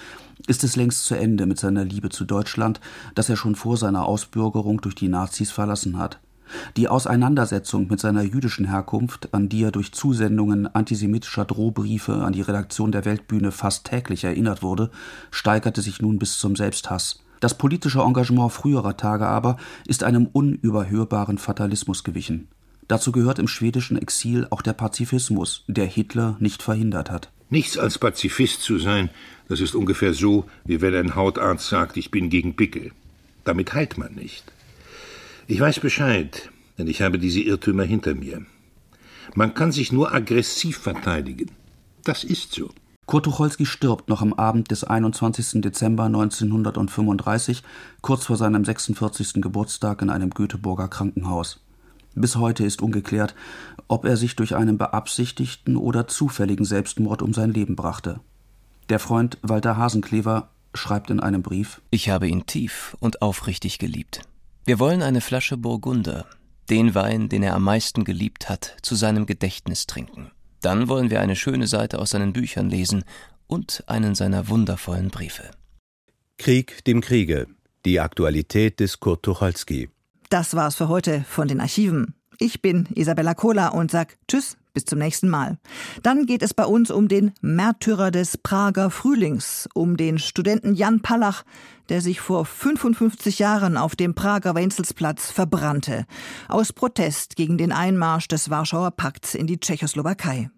ist 0.47 0.63
es 0.63 0.77
längst 0.77 1.05
zu 1.05 1.17
Ende 1.17 1.47
mit 1.47 1.59
seiner 1.59 1.85
Liebe 1.85 2.11
zu 2.11 2.25
Deutschland, 2.25 2.81
das 3.17 3.29
er 3.29 3.37
schon 3.37 3.57
vor 3.57 3.77
seiner 3.77 4.07
Ausbürgerung 4.07 4.81
durch 4.81 4.95
die 4.95 5.09
Nazis 5.09 5.51
verlassen 5.51 5.99
hat. 5.99 6.21
Die 6.77 6.89
Auseinandersetzung 6.89 7.89
mit 7.89 8.01
seiner 8.01 8.23
jüdischen 8.23 8.67
Herkunft, 8.67 9.33
an 9.33 9.49
die 9.49 9.63
er 9.63 9.71
durch 9.71 9.93
Zusendungen 9.93 10.73
antisemitischer 10.73 11.45
Drohbriefe 11.45 12.15
an 12.15 12.33
die 12.33 12.43
Redaktion 12.43 12.93
der 12.93 13.05
Weltbühne 13.05 13.53
fast 13.53 13.87
täglich 13.87 14.25
erinnert 14.25 14.63
wurde, 14.63 14.91
steigerte 15.31 15.83
sich 15.83 16.01
nun 16.01 16.19
bis 16.19 16.39
zum 16.39 16.57
Selbsthass. 16.57 17.21
Das 17.41 17.59
politische 17.59 18.01
Engagement 18.01 18.53
früherer 18.53 18.97
Tage 18.97 19.27
aber 19.27 19.57
ist 19.87 20.05
einem 20.05 20.27
unüberhörbaren 20.27 21.39
Fatalismus 21.39 22.05
gewichen. 22.05 22.49
Dazu 22.89 23.13
gehört 23.13 23.39
im 23.39 23.49
schwedischen 23.49 23.97
Exil 23.97 24.47
auch 24.51 24.63
der 24.63 24.75
Pazifismus, 24.75 25.65
der 25.67 25.87
Hitler 25.87 26.37
nicht 26.39 26.63
verhindert 26.63 27.11
hat. 27.11 27.31
Nichts 27.51 27.79
als 27.79 27.99
Pazifist 27.99 28.63
zu 28.63 28.79
sein, 28.79 29.11
das 29.49 29.61
ist 29.61 29.75
ungefähr 29.75 30.15
so, 30.15 30.47
wie 30.65 30.81
wenn 30.81 30.95
ein 30.95 31.15
Hautarzt 31.15 31.69
sagt, 31.69 31.97
ich 31.97 32.11
bin 32.11 32.31
gegen 32.31 32.57
Pickel. 32.57 32.93
Damit 33.45 33.75
heilt 33.75 33.99
man 33.99 34.15
nicht. 34.15 34.54
Ich 35.47 35.61
weiß 35.61 35.81
Bescheid, 35.81 36.51
denn 36.79 36.87
ich 36.87 37.03
habe 37.03 37.19
diese 37.19 37.41
Irrtümer 37.41 37.83
hinter 37.83 38.15
mir. 38.15 38.47
Man 39.35 39.53
kann 39.53 39.73
sich 39.73 39.93
nur 39.93 40.15
aggressiv 40.15 40.79
verteidigen. 40.79 41.51
Das 42.03 42.25
ist 42.25 42.53
so. 42.53 42.71
Kurt 43.05 43.27
Tucholsky 43.27 43.67
stirbt 43.67 44.09
noch 44.09 44.23
am 44.23 44.33
Abend 44.33 44.71
des 44.71 44.85
21. 44.85 45.61
Dezember 45.61 46.05
1935, 46.05 47.63
kurz 48.01 48.25
vor 48.25 48.39
seinem 48.39 48.65
46. 48.65 49.43
Geburtstag 49.43 50.01
in 50.01 50.09
einem 50.09 50.31
Göteborger 50.31 50.89
Krankenhaus. 50.89 51.61
Bis 52.15 52.37
heute 52.37 52.65
ist 52.65 52.81
ungeklärt, 52.81 53.35
ob 53.87 54.07
er 54.07 54.17
sich 54.17 54.37
durch 54.37 54.55
einen 54.55 54.79
beabsichtigten 54.79 55.77
oder 55.77 56.07
zufälligen 56.07 56.65
Selbstmord 56.65 57.21
um 57.21 57.35
sein 57.35 57.51
Leben 57.51 57.77
brachte. 57.77 58.21
Der 58.89 58.99
Freund 58.99 59.37
Walter 59.43 59.77
Hasenklever 59.77 60.49
schreibt 60.73 61.11
in 61.11 61.21
einem 61.21 61.43
Brief 61.43 61.83
Ich 61.91 62.09
habe 62.09 62.29
ihn 62.29 62.47
tief 62.47 62.97
und 63.01 63.21
aufrichtig 63.21 63.79
geliebt. 63.79 64.23
Wir 64.67 64.79
wollen 64.79 65.03
eine 65.03 65.21
Flasche 65.21 65.59
Burgunder, 65.59 66.25
den 66.71 66.95
Wein, 66.95 67.29
den 67.29 67.43
er 67.43 67.55
am 67.55 67.65
meisten 67.65 68.05
geliebt 68.05 68.49
hat, 68.49 68.77
zu 68.81 68.95
seinem 68.95 69.27
Gedächtnis 69.27 69.87
trinken. 69.87 70.31
Dann 70.63 70.89
wollen 70.89 71.11
wir 71.11 71.21
eine 71.21 71.37
schöne 71.37 71.67
Seite 71.67 71.99
aus 71.99 72.11
seinen 72.11 72.33
Büchern 72.33 72.71
lesen 72.71 73.05
und 73.47 73.85
einen 73.89 74.15
seiner 74.15 74.49
wundervollen 74.49 75.11
Briefe. 75.11 75.51
Krieg 76.39 76.83
dem 76.87 77.03
Kriege. 77.03 77.47
Die 77.85 78.01
Aktualität 78.01 78.81
des 78.81 79.01
Kurt 79.01 79.23
Tucholsky. 79.23 79.91
Das 80.31 80.55
war's 80.55 80.77
für 80.77 80.89
heute 80.89 81.27
von 81.29 81.47
den 81.47 81.61
Archiven. 81.61 82.15
Ich 82.39 82.63
bin 82.63 82.89
Isabella 82.95 83.35
Kohler 83.35 83.75
und 83.75 83.91
sag 83.91 84.17
Tschüss, 84.29 84.57
bis 84.75 84.85
zum 84.85 84.99
nächsten 84.99 85.29
Mal. 85.31 85.57
Dann 86.03 86.27
geht 86.27 86.43
es 86.43 86.53
bei 86.53 86.67
uns 86.67 86.91
um 86.91 87.09
den 87.09 87.33
Märtyrer 87.41 88.11
des 88.11 88.37
Prager 88.37 88.91
Frühlings, 88.91 89.69
um 89.73 89.97
den 89.97 90.19
Studenten 90.19 90.75
Jan 90.75 91.01
Pallach, 91.01 91.45
der 91.89 92.01
sich 92.01 92.21
vor 92.21 92.45
55 92.45 93.39
Jahren 93.39 93.77
auf 93.77 93.97
dem 93.97 94.15
Prager 94.15 94.55
Wenzelsplatz 94.55 95.31
verbrannte, 95.31 96.07
aus 96.49 96.73
Protest 96.73 97.37
gegen 97.37 97.57
den 97.57 97.73
Einmarsch 97.73 98.29
des 98.29 98.51
Warschauer 98.51 98.91
Pakts 98.91 99.35
in 99.35 99.47
die 99.47 99.61
Tschechoslowakei. 99.61 100.51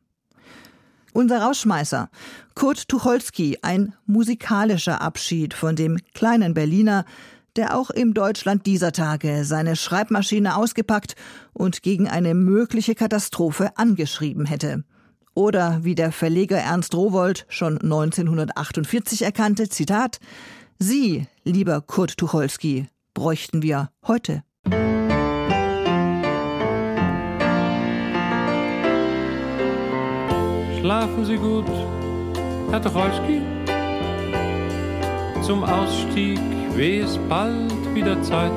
Unser 1.13 1.41
Rausschmeißer, 1.41 2.11
Kurt 2.55 2.89
Tucholsky, 2.89 3.59
ein 3.63 3.95
musikalischer 4.05 5.01
Abschied 5.01 5.55
von 5.55 5.75
dem 5.75 5.99
kleinen 6.13 6.53
Berliner, 6.53 7.07
der 7.57 7.77
auch 7.77 7.91
im 7.91 8.15
Deutschland 8.15 8.67
dieser 8.67 8.93
Tage 8.93 9.45
seine 9.45 9.77
Schreibmaschine 9.77 10.57
ausgepackt 10.57 11.17
und 11.53 11.83
gegen 11.83 12.09
eine 12.09 12.35
mögliche 12.35 12.95
Katastrophe 12.95 13.77
angeschrieben 13.77 14.47
hätte. 14.47 14.85
Oder 15.35 15.81
wie 15.83 15.95
der 15.95 16.13
Verleger 16.13 16.59
Ernst 16.59 16.95
Rowold 16.95 17.47
schon 17.49 17.79
1948 17.81 19.23
erkannte, 19.23 19.69
Zitat, 19.69 20.19
Sie, 20.79 21.27
lieber 21.45 21.81
Kurt 21.81 22.17
Tucholsky, 22.17 22.89
bräuchten 23.15 23.63
wir 23.63 23.91
heute. 24.07 24.43
Schlafen 30.81 31.25
Sie 31.25 31.37
gut, 31.37 31.67
Herr 32.71 32.83
Tucholsky. 32.83 33.43
Zum 35.43 35.65
Ausstieg 35.65 36.41
weh 36.77 37.01
es 37.01 37.19
bald 37.29 37.95
wieder 37.95 38.21
Zeit. 38.23 38.53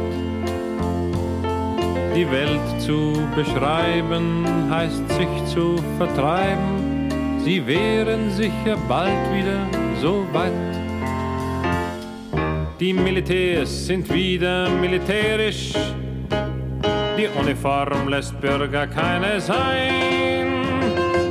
Die 2.15 2.29
Welt 2.29 2.81
zu 2.81 3.13
beschreiben 3.35 4.45
heißt 4.69 5.09
sich 5.09 5.45
zu 5.45 5.77
vertreiben. 5.97 7.09
Sie 7.45 7.65
wären 7.65 8.31
sicher 8.31 8.77
bald 8.87 9.33
wieder 9.33 9.65
so 10.01 10.25
weit. 10.33 10.51
Die 12.79 12.93
Militärs 12.93 13.87
sind 13.87 14.11
wieder 14.13 14.69
militärisch. 14.69 15.73
Die 17.17 17.27
Uniform 17.39 18.07
lässt 18.07 18.39
Bürger 18.39 18.87
keine 18.87 19.39
sein. 19.39 20.63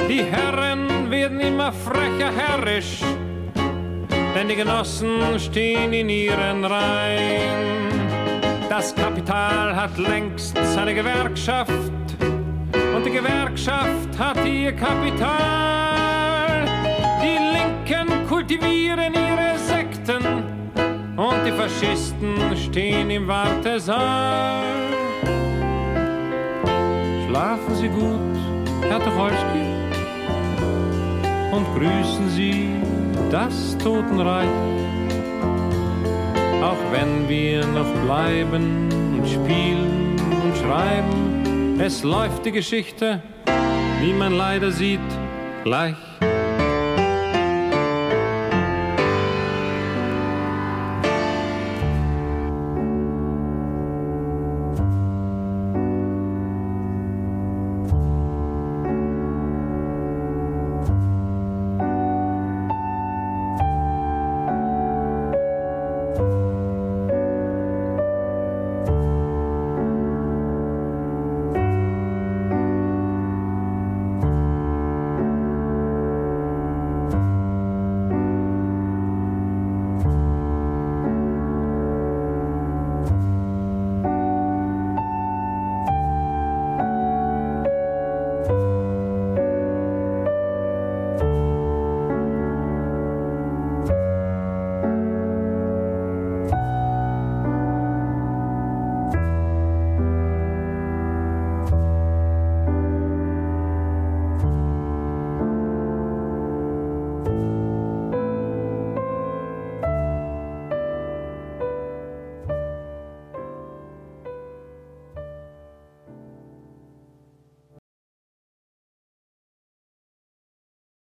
Die 0.09 0.23
Herren 0.23 1.11
werden 1.11 1.41
immer 1.41 1.73
frecher 1.73 2.31
herrisch, 2.35 3.01
denn 4.35 4.49
die 4.49 4.57
Genossen 4.57 5.39
stehen 5.39 5.93
in 5.93 6.09
ihren 6.09 6.65
Reihen. 6.65 7.89
Das 8.69 8.95
Kapital 8.95 9.75
hat 9.75 9.97
längst 9.99 10.57
seine 10.75 10.95
Gewerkschaft 10.95 11.81
und 12.95 13.05
die 13.05 13.11
Gewerkschaft 13.11 14.19
hat 14.19 14.45
ihr 14.47 14.73
Kapital. 14.73 16.67
Die 17.23 17.39
Linken 17.57 18.27
kultivieren 18.29 19.15
ihre 19.15 19.59
Sekten 19.59 20.25
und 21.17 21.45
die 21.45 21.53
Faschisten 21.53 22.57
stehen 22.57 23.11
im 23.11 23.27
Wartesaal. 23.27 24.65
Schlafen 27.27 27.75
Sie 27.75 27.89
gut, 27.89 28.37
Herr 28.89 29.03
Tucholsky, 29.03 29.67
und 31.53 31.67
grüßen 31.75 32.31
Sie 32.31 32.88
das 33.31 33.77
Totenreich. 33.79 34.49
Auch 36.63 36.93
wenn 36.93 37.29
wir 37.29 37.65
noch 37.67 37.91
bleiben 38.05 38.89
und 39.19 39.29
spielen 39.29 40.17
und 40.43 40.57
schreiben, 40.57 41.81
es 41.81 42.03
läuft 42.03 42.45
die 42.47 42.53
Geschichte, 42.53 43.23
wie 44.01 44.13
man 44.13 44.35
leider 44.35 44.71
sieht, 44.71 45.01
gleich 45.65 45.97